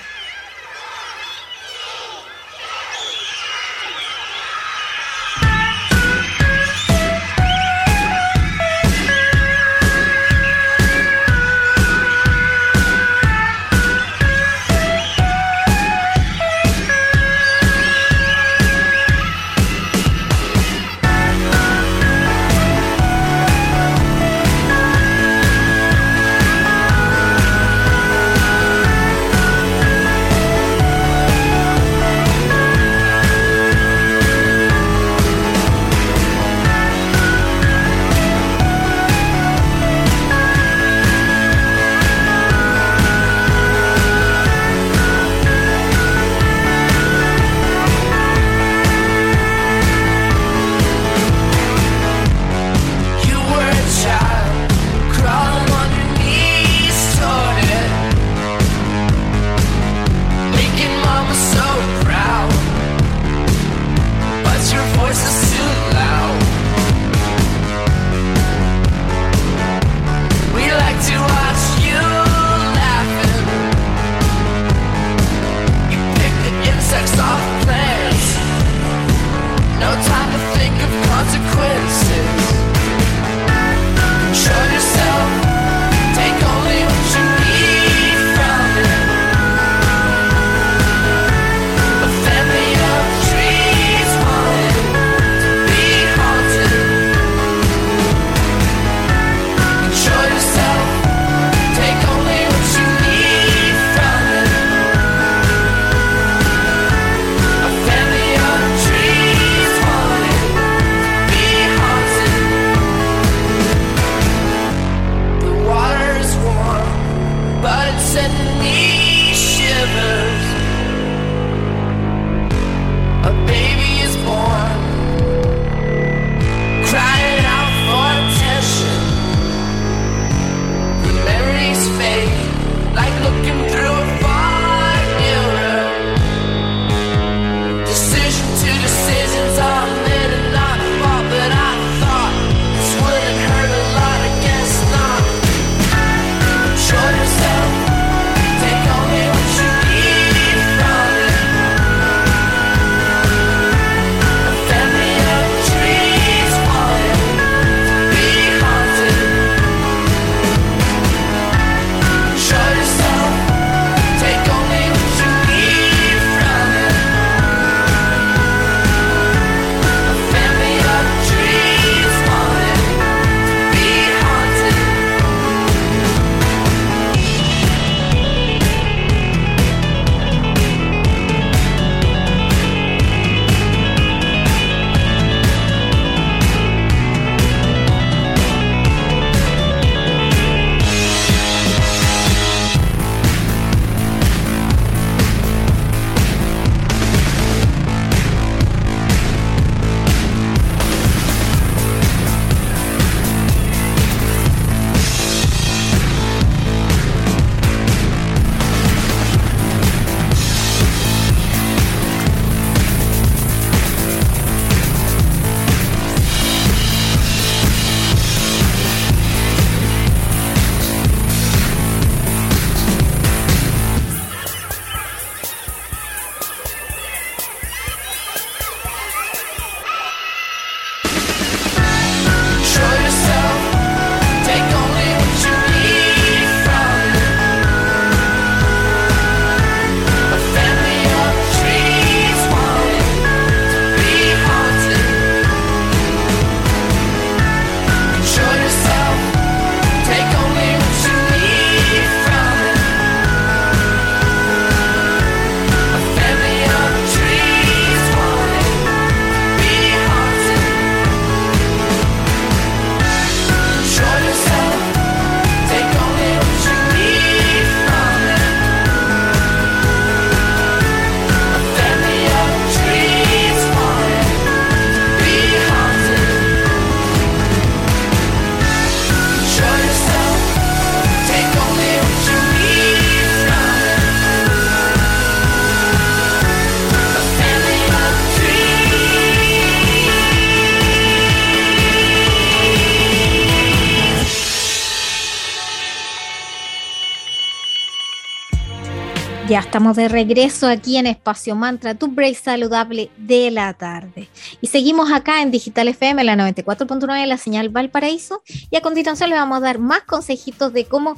Estamos 299.70 299.94
de 299.94 300.08
regreso 300.08 300.66
aquí 300.66 300.96
en 300.96 301.06
Espacio 301.06 301.54
Mantra, 301.54 301.94
tu 301.94 302.08
break 302.08 302.34
saludable 302.34 303.08
de 303.16 303.52
la 303.52 303.72
tarde. 303.72 304.28
Y 304.60 304.66
seguimos 304.66 305.12
acá 305.12 305.42
en 305.42 305.52
Digital 305.52 305.86
FM, 305.86 306.24
la 306.24 306.34
94.9, 306.34 307.24
la 307.24 307.36
señal 307.36 307.68
Valparaíso. 307.68 308.42
Y 308.68 308.74
a 308.74 308.80
continuación 308.80 309.30
les 309.30 309.38
vamos 309.38 309.58
a 309.58 309.60
dar 309.60 309.78
más 309.78 310.00
consejitos 310.00 310.72
de 310.72 310.86
cómo 310.86 311.14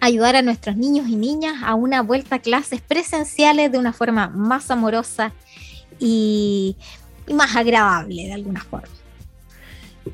ayudar 0.00 0.36
a 0.36 0.42
nuestros 0.42 0.76
niños 0.76 1.08
y 1.08 1.16
niñas 1.16 1.62
a 1.64 1.74
una 1.74 2.02
vuelta 2.02 2.36
a 2.36 2.38
clases 2.40 2.82
presenciales 2.82 3.72
de 3.72 3.78
una 3.78 3.94
forma 3.94 4.28
más 4.28 4.70
amorosa 4.70 5.32
y, 5.98 6.76
y 7.26 7.32
más 7.32 7.56
agradable 7.56 8.24
de 8.24 8.34
alguna 8.34 8.62
forma. 8.62 8.88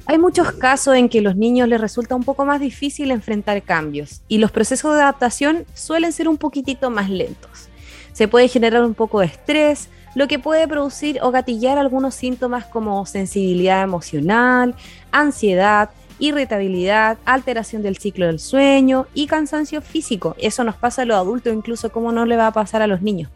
Hay 0.07 0.19
muchos 0.19 0.53
casos 0.53 0.97
en 0.97 1.09
que 1.09 1.21
los 1.21 1.37
niños 1.37 1.69
les 1.69 1.81
resulta 1.81 2.15
un 2.15 2.23
poco 2.23 2.45
más 2.45 2.61
difícil 2.61 3.11
enfrentar 3.11 3.63
cambios 3.63 4.23
y 4.29 4.39
los 4.39 4.51
procesos 4.51 4.95
de 4.95 5.03
adaptación 5.03 5.65
suelen 5.75 6.13
ser 6.13 6.29
un 6.29 6.37
poquitito 6.37 6.91
más 6.91 7.11
lentos. 7.11 7.69
Se 8.13 8.29
puede 8.29 8.49
generar 8.49 8.85
un 8.85 8.95
poco 8.95 9.21
de 9.21 9.27
estrés, 9.27 9.89
lo 10.15 10.27
que 10.27 10.39
puede 10.39 10.67
producir 10.67 11.21
o 11.23 11.31
gatillar 11.31 11.79
algunos 11.79 12.15
síntomas 12.15 12.67
como 12.67 13.07
sensibilidad 13.07 13.83
emocional, 13.83 14.75
ansiedad, 15.13 15.91
irritabilidad, 16.19 17.19
alteración 17.25 17.83
del 17.83 17.97
ciclo 17.97 18.27
del 18.27 18.39
sueño 18.39 19.07
y 19.15 19.27
cansancio 19.27 19.81
físico. 19.81 20.37
Eso 20.39 20.65
nos 20.65 20.77
pasa 20.77 21.03
a 21.03 21.05
los 21.05 21.17
adultos, 21.17 21.53
incluso 21.53 21.91
como 21.91 22.13
no 22.13 22.27
le 22.27 22.37
va 22.37 22.49
a 22.49 22.53
pasar 22.53 22.83
a 22.83 22.87
los 22.87 23.03
niños. 23.03 23.31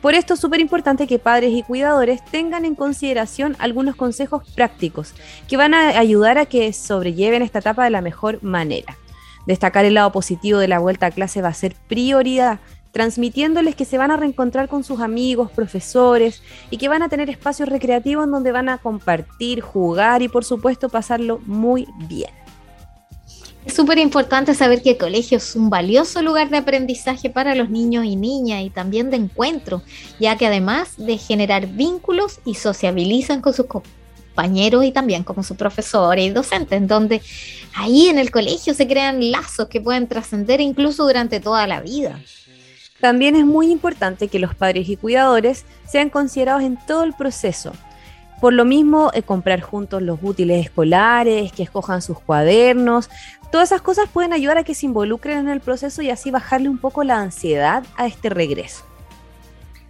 Por 0.00 0.14
esto 0.14 0.34
es 0.34 0.40
súper 0.40 0.60
importante 0.60 1.06
que 1.06 1.18
padres 1.18 1.52
y 1.52 1.62
cuidadores 1.62 2.24
tengan 2.24 2.64
en 2.64 2.74
consideración 2.74 3.56
algunos 3.58 3.96
consejos 3.96 4.42
prácticos 4.54 5.14
que 5.48 5.56
van 5.56 5.74
a 5.74 5.98
ayudar 5.98 6.38
a 6.38 6.46
que 6.46 6.72
sobrelleven 6.72 7.42
esta 7.42 7.60
etapa 7.60 7.84
de 7.84 7.90
la 7.90 8.02
mejor 8.02 8.42
manera. 8.42 8.96
Destacar 9.46 9.84
el 9.84 9.94
lado 9.94 10.12
positivo 10.12 10.58
de 10.58 10.68
la 10.68 10.80
vuelta 10.80 11.06
a 11.06 11.10
clase 11.10 11.40
va 11.40 11.48
a 11.48 11.54
ser 11.54 11.74
prioridad, 11.88 12.60
transmitiéndoles 12.92 13.74
que 13.74 13.84
se 13.84 13.98
van 13.98 14.10
a 14.10 14.16
reencontrar 14.16 14.68
con 14.68 14.82
sus 14.82 15.00
amigos, 15.00 15.50
profesores 15.50 16.42
y 16.70 16.78
que 16.78 16.88
van 16.88 17.02
a 17.02 17.08
tener 17.08 17.30
espacios 17.30 17.68
recreativos 17.68 18.24
en 18.24 18.32
donde 18.32 18.52
van 18.52 18.68
a 18.68 18.78
compartir, 18.78 19.60
jugar 19.60 20.22
y 20.22 20.28
por 20.28 20.44
supuesto 20.44 20.88
pasarlo 20.88 21.40
muy 21.46 21.86
bien. 22.08 22.45
Es 23.66 23.74
súper 23.74 23.98
importante 23.98 24.54
saber 24.54 24.80
que 24.80 24.90
el 24.90 24.96
colegio 24.96 25.38
es 25.38 25.56
un 25.56 25.68
valioso 25.70 26.22
lugar 26.22 26.50
de 26.50 26.58
aprendizaje 26.58 27.30
para 27.30 27.56
los 27.56 27.68
niños 27.68 28.04
y 28.04 28.14
niñas 28.14 28.62
y 28.62 28.70
también 28.70 29.10
de 29.10 29.16
encuentro, 29.16 29.82
ya 30.20 30.36
que 30.36 30.46
además 30.46 30.94
de 30.96 31.18
generar 31.18 31.66
vínculos 31.66 32.38
y 32.44 32.54
sociabilizan 32.54 33.40
con 33.40 33.52
sus 33.52 33.66
compañeros 33.66 34.84
y 34.84 34.92
también 34.92 35.24
como 35.24 35.42
sus 35.42 35.56
profesores 35.56 36.24
y 36.24 36.30
docentes, 36.30 36.78
en 36.78 36.86
donde 36.86 37.20
ahí 37.74 38.06
en 38.06 38.20
el 38.20 38.30
colegio 38.30 38.72
se 38.72 38.86
crean 38.86 39.32
lazos 39.32 39.66
que 39.66 39.80
pueden 39.80 40.06
trascender 40.06 40.60
incluso 40.60 41.04
durante 41.04 41.40
toda 41.40 41.66
la 41.66 41.80
vida. 41.80 42.20
También 43.00 43.34
es 43.34 43.44
muy 43.44 43.72
importante 43.72 44.28
que 44.28 44.38
los 44.38 44.54
padres 44.54 44.88
y 44.88 44.96
cuidadores 44.96 45.64
sean 45.90 46.08
considerados 46.08 46.62
en 46.62 46.78
todo 46.86 47.02
el 47.02 47.14
proceso, 47.14 47.72
por 48.40 48.52
lo 48.52 48.66
mismo, 48.66 49.10
eh, 49.14 49.22
comprar 49.22 49.62
juntos 49.62 50.02
los 50.02 50.18
útiles 50.22 50.66
escolares, 50.66 51.52
que 51.52 51.62
escojan 51.62 52.02
sus 52.02 52.20
cuadernos, 52.20 53.08
todas 53.50 53.70
esas 53.70 53.82
cosas 53.82 54.08
pueden 54.12 54.32
ayudar 54.32 54.58
a 54.58 54.64
que 54.64 54.74
se 54.74 54.86
involucren 54.86 55.38
en 55.38 55.48
el 55.48 55.60
proceso 55.60 56.02
y 56.02 56.10
así 56.10 56.30
bajarle 56.30 56.68
un 56.68 56.78
poco 56.78 57.04
la 57.04 57.20
ansiedad 57.20 57.84
a 57.96 58.06
este 58.06 58.28
regreso. 58.28 58.84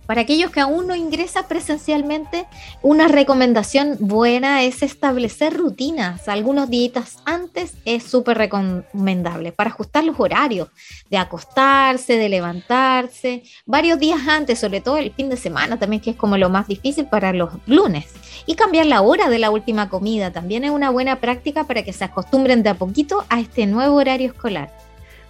Para 0.07 0.21
aquellos 0.21 0.53
que 0.53 0.61
aún 0.61 0.87
no 0.87 0.95
ingresan 0.95 1.47
presencialmente, 1.49 2.47
una 2.81 3.09
recomendación 3.09 3.97
buena 3.99 4.63
es 4.63 4.83
establecer 4.83 5.55
rutinas. 5.55 6.29
Algunos 6.29 6.71
días 6.71 7.19
antes 7.25 7.75
es 7.85 8.05
súper 8.05 8.39
recomendable 8.39 9.51
para 9.51 9.71
ajustar 9.71 10.05
los 10.05 10.19
horarios 10.21 10.69
de 11.11 11.19
acostarse, 11.19 12.17
de 12.17 12.29
levantarse, 12.29 13.43
varios 13.65 13.99
días 13.99 14.21
antes, 14.29 14.61
sobre 14.61 14.81
todo 14.81 14.97
el 14.97 15.13
fin 15.13 15.29
de 15.29 15.37
semana 15.37 15.79
también, 15.79 16.01
que 16.01 16.11
es 16.11 16.17
como 16.17 16.37
lo 16.37 16.51
más 16.51 16.69
difícil 16.69 17.07
para 17.07 17.33
los 17.33 17.51
lunes. 17.67 18.07
Y 18.47 18.55
cambiar 18.55 18.87
la 18.87 19.03
hora 19.03 19.29
de 19.29 19.41
la 19.41 19.51
última 19.51 19.89
comida 19.89 20.31
también 20.31 20.63
es 20.63 20.71
una 20.71 20.91
buena 20.91 21.21
práctica 21.21 21.65
para 21.65 21.83
que 21.83 21.93
se 21.93 22.05
acostumbren 22.05 22.63
de 22.63 22.71
a 22.71 22.75
poquito 22.75 23.25
a 23.29 23.41
este 23.41 23.67
nuevo 23.67 23.97
horario 23.97 24.29
escolar 24.29 24.86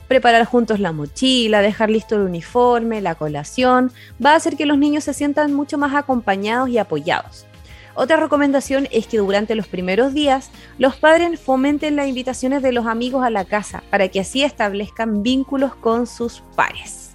preparar 0.08 0.44
juntos 0.44 0.80
la 0.80 0.92
mochila, 0.92 1.62
dejar 1.62 1.90
listo 1.90 2.14
el 2.16 2.22
uniforme, 2.22 3.00
la 3.00 3.14
colación, 3.14 3.92
va 4.24 4.32
a 4.32 4.36
hacer 4.36 4.56
que 4.56 4.66
los 4.66 4.78
niños 4.78 5.04
se 5.04 5.14
sientan 5.14 5.52
mucho 5.52 5.78
más 5.78 5.94
acompañados 5.94 6.68
y 6.68 6.78
apoyados. 6.78 7.46
Otra 7.94 8.18
recomendación 8.18 8.88
es 8.90 9.06
que 9.06 9.16
durante 9.16 9.54
los 9.54 9.68
primeros 9.68 10.12
días 10.12 10.50
los 10.78 10.96
padres 10.96 11.40
fomenten 11.40 11.96
las 11.96 12.08
invitaciones 12.08 12.62
de 12.62 12.72
los 12.72 12.86
amigos 12.86 13.24
a 13.24 13.30
la 13.30 13.46
casa 13.46 13.82
para 13.90 14.08
que 14.08 14.20
así 14.20 14.44
establezcan 14.44 15.22
vínculos 15.22 15.74
con 15.74 16.06
sus 16.06 16.42
pares. 16.54 17.12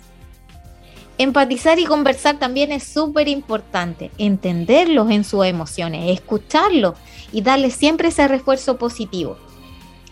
Empatizar 1.20 1.78
y 1.78 1.86
conversar 1.86 2.40
también 2.40 2.72
es 2.72 2.84
súper 2.84 3.28
importante, 3.28 4.10
entenderlos 4.18 5.12
en 5.12 5.24
sus 5.24 5.46
emociones, 5.46 6.10
escucharlos 6.10 6.96
y 7.32 7.44
darles 7.44 7.76
siempre 7.76 8.08
ese 8.08 8.28
refuerzo 8.28 8.78
positivo 8.78 9.38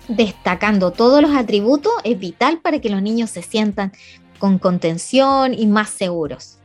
destacando 0.09 0.91
todos 0.91 1.21
los 1.21 1.31
atributos 1.31 1.93
es 2.03 2.19
vital 2.19 2.59
para 2.59 2.79
que 2.79 2.89
los 2.89 3.01
niños 3.01 3.29
se 3.29 3.41
sientan 3.41 3.93
con 4.39 4.57
contención 4.57 5.53
y 5.53 5.67
más 5.67 5.89
seguros. 5.89 6.55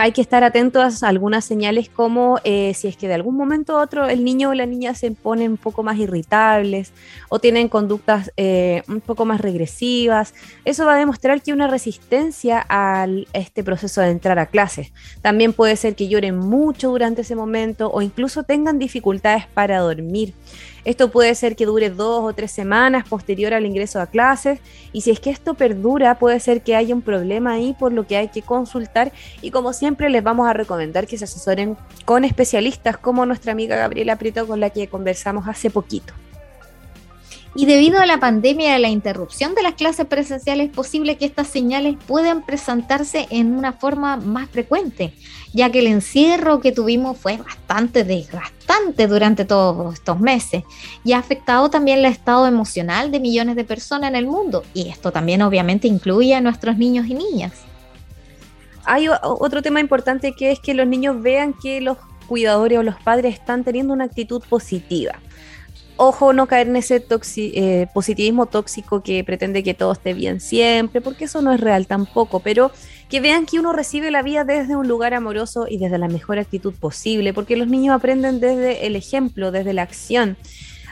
Hay 0.00 0.12
que 0.12 0.20
estar 0.20 0.44
atentos 0.44 1.02
a 1.02 1.08
algunas 1.08 1.44
señales 1.44 1.88
como 1.88 2.38
eh, 2.44 2.72
si 2.74 2.86
es 2.86 2.96
que 2.96 3.08
de 3.08 3.14
algún 3.14 3.36
momento 3.36 3.76
a 3.76 3.82
otro 3.82 4.08
el 4.08 4.22
niño 4.22 4.50
o 4.50 4.54
la 4.54 4.64
niña 4.64 4.94
se 4.94 5.10
ponen 5.10 5.52
un 5.52 5.56
poco 5.56 5.82
más 5.82 5.98
irritables 5.98 6.92
o 7.28 7.40
tienen 7.40 7.68
conductas 7.68 8.30
eh, 8.36 8.84
un 8.86 9.00
poco 9.00 9.24
más 9.24 9.40
regresivas. 9.40 10.34
Eso 10.64 10.86
va 10.86 10.94
a 10.94 10.98
demostrar 10.98 11.42
que 11.42 11.50
hay 11.50 11.56
una 11.56 11.66
resistencia 11.66 12.64
a 12.68 13.08
este 13.32 13.64
proceso 13.64 14.00
de 14.00 14.10
entrar 14.10 14.38
a 14.38 14.46
clases. 14.46 14.92
También 15.20 15.52
puede 15.52 15.74
ser 15.74 15.96
que 15.96 16.06
lloren 16.06 16.38
mucho 16.38 16.90
durante 16.90 17.22
ese 17.22 17.34
momento 17.34 17.90
o 17.90 18.00
incluso 18.00 18.44
tengan 18.44 18.78
dificultades 18.78 19.46
para 19.48 19.80
dormir. 19.80 20.32
Esto 20.88 21.10
puede 21.10 21.34
ser 21.34 21.54
que 21.54 21.66
dure 21.66 21.90
dos 21.90 22.24
o 22.24 22.32
tres 22.32 22.50
semanas 22.50 23.06
posterior 23.06 23.52
al 23.52 23.66
ingreso 23.66 24.00
a 24.00 24.06
clases 24.06 24.58
y 24.90 25.02
si 25.02 25.10
es 25.10 25.20
que 25.20 25.28
esto 25.28 25.52
perdura 25.52 26.18
puede 26.18 26.40
ser 26.40 26.62
que 26.62 26.76
haya 26.76 26.94
un 26.94 27.02
problema 27.02 27.52
ahí 27.52 27.76
por 27.78 27.92
lo 27.92 28.06
que 28.06 28.16
hay 28.16 28.28
que 28.28 28.40
consultar 28.40 29.12
y 29.42 29.50
como 29.50 29.74
siempre 29.74 30.08
les 30.08 30.22
vamos 30.22 30.48
a 30.48 30.54
recomendar 30.54 31.06
que 31.06 31.18
se 31.18 31.24
asesoren 31.24 31.76
con 32.06 32.24
especialistas 32.24 32.96
como 32.96 33.26
nuestra 33.26 33.52
amiga 33.52 33.76
Gabriela 33.76 34.16
Prieto 34.16 34.46
con 34.46 34.60
la 34.60 34.70
que 34.70 34.88
conversamos 34.88 35.46
hace 35.46 35.68
poquito. 35.68 36.14
Y 37.54 37.66
debido 37.66 37.98
a 37.98 38.06
la 38.06 38.20
pandemia 38.20 38.72
y 38.72 38.74
a 38.74 38.78
la 38.78 38.88
interrupción 38.88 39.54
de 39.54 39.62
las 39.62 39.74
clases 39.74 40.06
presenciales, 40.06 40.68
es 40.68 40.74
posible 40.74 41.16
que 41.16 41.24
estas 41.24 41.48
señales 41.48 41.96
puedan 42.06 42.44
presentarse 42.44 43.26
en 43.30 43.52
una 43.52 43.72
forma 43.72 44.16
más 44.16 44.50
frecuente, 44.50 45.14
ya 45.54 45.70
que 45.70 45.78
el 45.78 45.86
encierro 45.86 46.60
que 46.60 46.72
tuvimos 46.72 47.16
fue 47.16 47.38
bastante 47.38 48.04
desgastante 48.04 49.06
durante 49.06 49.44
todos 49.44 49.94
estos 49.94 50.20
meses 50.20 50.62
y 51.04 51.12
ha 51.12 51.18
afectado 51.18 51.70
también 51.70 52.00
el 52.00 52.04
estado 52.04 52.46
emocional 52.46 53.10
de 53.10 53.18
millones 53.18 53.56
de 53.56 53.64
personas 53.64 54.10
en 54.10 54.16
el 54.16 54.26
mundo. 54.26 54.62
Y 54.74 54.88
esto 54.88 55.10
también 55.10 55.40
obviamente 55.42 55.88
incluye 55.88 56.34
a 56.34 56.40
nuestros 56.40 56.76
niños 56.76 57.06
y 57.06 57.14
niñas. 57.14 57.52
Hay 58.84 59.08
otro 59.08 59.62
tema 59.62 59.80
importante 59.80 60.32
que 60.32 60.50
es 60.50 60.60
que 60.60 60.74
los 60.74 60.86
niños 60.86 61.20
vean 61.20 61.54
que 61.54 61.80
los 61.80 61.98
cuidadores 62.26 62.78
o 62.78 62.82
los 62.82 63.00
padres 63.00 63.34
están 63.34 63.64
teniendo 63.64 63.94
una 63.94 64.04
actitud 64.04 64.42
positiva 64.48 65.18
ojo 65.98 66.32
no 66.32 66.46
caer 66.46 66.68
en 66.68 66.76
ese 66.76 67.04
eh, 67.36 67.86
positivismo 67.92 68.46
tóxico 68.46 69.02
que 69.02 69.22
pretende 69.24 69.62
que 69.62 69.74
todo 69.74 69.92
esté 69.92 70.14
bien 70.14 70.40
siempre, 70.40 71.00
porque 71.00 71.26
eso 71.26 71.42
no 71.42 71.52
es 71.52 71.60
real 71.60 71.86
tampoco, 71.86 72.40
pero 72.40 72.70
que 73.10 73.20
vean 73.20 73.46
que 73.46 73.58
uno 73.58 73.72
recibe 73.72 74.10
la 74.10 74.22
vida 74.22 74.44
desde 74.44 74.76
un 74.76 74.88
lugar 74.88 75.12
amoroso 75.12 75.66
y 75.68 75.78
desde 75.78 75.98
la 75.98 76.08
mejor 76.08 76.38
actitud 76.38 76.72
posible, 76.72 77.34
porque 77.34 77.56
los 77.56 77.68
niños 77.68 77.94
aprenden 77.94 78.40
desde 78.40 78.86
el 78.86 78.96
ejemplo, 78.96 79.50
desde 79.50 79.74
la 79.74 79.82
acción. 79.82 80.36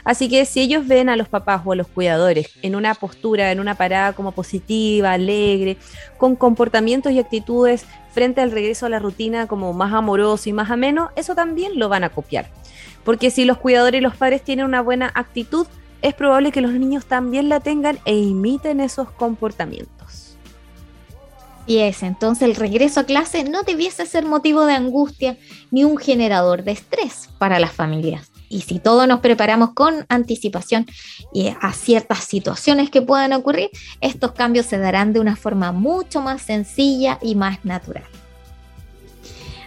Así 0.03 0.29
que 0.29 0.45
si 0.45 0.61
ellos 0.61 0.87
ven 0.87 1.09
a 1.09 1.17
los 1.17 1.27
papás 1.27 1.61
o 1.65 1.73
a 1.73 1.75
los 1.75 1.87
cuidadores 1.87 2.51
en 2.61 2.75
una 2.75 2.95
postura, 2.95 3.51
en 3.51 3.59
una 3.59 3.75
parada 3.75 4.13
como 4.13 4.31
positiva, 4.31 5.11
alegre, 5.13 5.77
con 6.17 6.35
comportamientos 6.35 7.11
y 7.11 7.19
actitudes 7.19 7.85
frente 8.11 8.41
al 8.41 8.51
regreso 8.51 8.85
a 8.85 8.89
la 8.89 8.99
rutina 8.99 9.47
como 9.47 9.73
más 9.73 9.93
amoroso 9.93 10.49
y 10.49 10.53
más 10.53 10.71
ameno, 10.71 11.11
eso 11.17 11.35
también 11.35 11.77
lo 11.77 11.89
van 11.89 12.05
a 12.05 12.09
copiar. 12.09 12.49
Porque 13.03 13.31
si 13.31 13.45
los 13.45 13.57
cuidadores 13.57 13.99
y 13.99 14.03
los 14.03 14.15
padres 14.15 14.43
tienen 14.43 14.65
una 14.65 14.81
buena 14.81 15.11
actitud, 15.15 15.67
es 16.01 16.13
probable 16.13 16.51
que 16.51 16.61
los 16.61 16.71
niños 16.71 17.05
también 17.05 17.49
la 17.49 17.59
tengan 17.59 17.99
e 18.05 18.15
imiten 18.15 18.79
esos 18.79 19.09
comportamientos. 19.11 20.37
Y 21.65 21.79
es, 21.79 22.01
entonces 22.01 22.47
el 22.47 22.55
regreso 22.55 23.01
a 23.01 23.03
clase 23.03 23.43
no 23.43 23.63
debiese 23.63 24.05
ser 24.05 24.25
motivo 24.25 24.65
de 24.65 24.73
angustia 24.73 25.37
ni 25.69 25.83
un 25.83 25.97
generador 25.97 26.63
de 26.63 26.71
estrés 26.71 27.29
para 27.37 27.59
las 27.59 27.73
familias. 27.73 28.31
Y 28.49 28.61
si 28.61 28.79
todos 28.79 29.05
nos 29.05 29.19
preparamos 29.19 29.73
con 29.73 30.05
anticipación 30.07 30.85
y 31.33 31.49
a 31.59 31.73
ciertas 31.73 32.23
situaciones 32.23 32.89
que 32.89 33.01
puedan 33.01 33.33
ocurrir, 33.33 33.69
estos 33.99 34.31
cambios 34.31 34.65
se 34.65 34.77
darán 34.77 35.11
de 35.11 35.19
una 35.19 35.35
forma 35.35 35.73
mucho 35.73 36.21
más 36.21 36.41
sencilla 36.41 37.19
y 37.21 37.35
más 37.35 37.65
natural. 37.65 38.05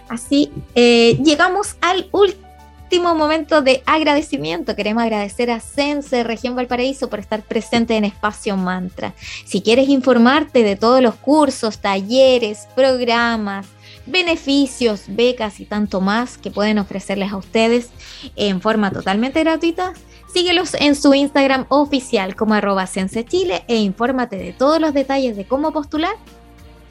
Así, 0.09 0.51
eh, 0.73 1.19
llegamos 1.23 1.75
al 1.81 2.09
último 2.11 2.50
último 2.91 3.15
momento 3.15 3.61
de 3.61 3.81
agradecimiento. 3.85 4.75
Queremos 4.75 5.01
agradecer 5.01 5.49
a 5.49 5.61
Sense 5.61 6.25
Región 6.25 6.57
Valparaíso 6.57 7.09
por 7.09 7.19
estar 7.19 7.41
presente 7.41 7.95
en 7.95 8.03
Espacio 8.03 8.57
Mantra. 8.57 9.13
Si 9.45 9.61
quieres 9.61 9.87
informarte 9.87 10.61
de 10.61 10.75
todos 10.75 11.01
los 11.01 11.15
cursos, 11.15 11.77
talleres, 11.77 12.67
programas, 12.75 13.65
beneficios, 14.05 15.03
becas 15.07 15.61
y 15.61 15.65
tanto 15.65 16.01
más 16.01 16.37
que 16.37 16.51
pueden 16.51 16.79
ofrecerles 16.79 17.31
a 17.31 17.37
ustedes 17.37 17.91
en 18.35 18.59
forma 18.59 18.91
totalmente 18.91 19.39
gratuita, 19.39 19.93
síguelos 20.33 20.73
en 20.73 20.95
su 20.95 21.13
Instagram 21.13 21.67
oficial 21.69 22.35
como 22.35 22.55
arroba 22.55 22.89
Chile 22.89 23.63
e 23.69 23.77
infórmate 23.77 24.35
de 24.35 24.51
todos 24.51 24.81
los 24.81 24.93
detalles 24.93 25.37
de 25.37 25.45
cómo 25.45 25.71
postular 25.71 26.17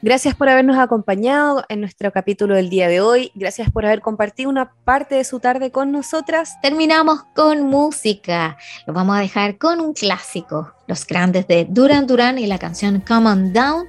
Gracias 0.02 0.34
por 0.34 0.48
habernos 0.48 0.78
acompañado 0.78 1.62
en 1.68 1.80
nuestro 1.80 2.10
capítulo 2.10 2.54
del 2.54 2.70
día 2.70 2.88
de 2.88 3.02
hoy. 3.02 3.32
Gracias 3.34 3.70
por 3.70 3.84
haber 3.84 4.00
compartido 4.00 4.48
una 4.48 4.72
parte 4.84 5.16
de 5.16 5.24
su 5.24 5.40
tarde 5.40 5.70
con 5.70 5.92
nosotras. 5.92 6.58
Terminamos 6.62 7.24
con 7.34 7.64
música. 7.64 8.56
Lo 8.86 8.94
vamos 8.94 9.18
a 9.18 9.20
dejar 9.20 9.58
con 9.58 9.78
un 9.78 9.92
clásico, 9.92 10.72
Los 10.86 11.06
Grandes 11.06 11.46
de 11.48 11.66
Duran 11.68 12.06
Duran 12.06 12.38
y 12.38 12.46
la 12.46 12.58
canción 12.58 13.02
Come 13.06 13.28
On 13.28 13.52
Down. 13.52 13.84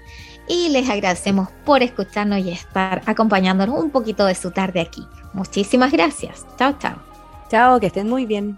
Y 0.50 0.68
les 0.68 0.90
agradecemos 0.90 1.48
por 1.64 1.82
escucharnos 1.82 2.40
y 2.40 2.52
estar 2.52 3.02
acompañándonos 3.06 3.82
un 3.82 3.90
poquito 3.90 4.26
de 4.26 4.36
su 4.36 4.52
tarde 4.52 4.82
aquí. 4.82 5.08
Muchísimas 5.32 5.94
gracias. 5.94 6.46
Chao, 6.58 6.76
chao. 6.78 6.98
Chao, 7.50 7.80
que 7.80 7.88
estén 7.88 8.10
muy 8.10 8.26
bien. 8.26 8.58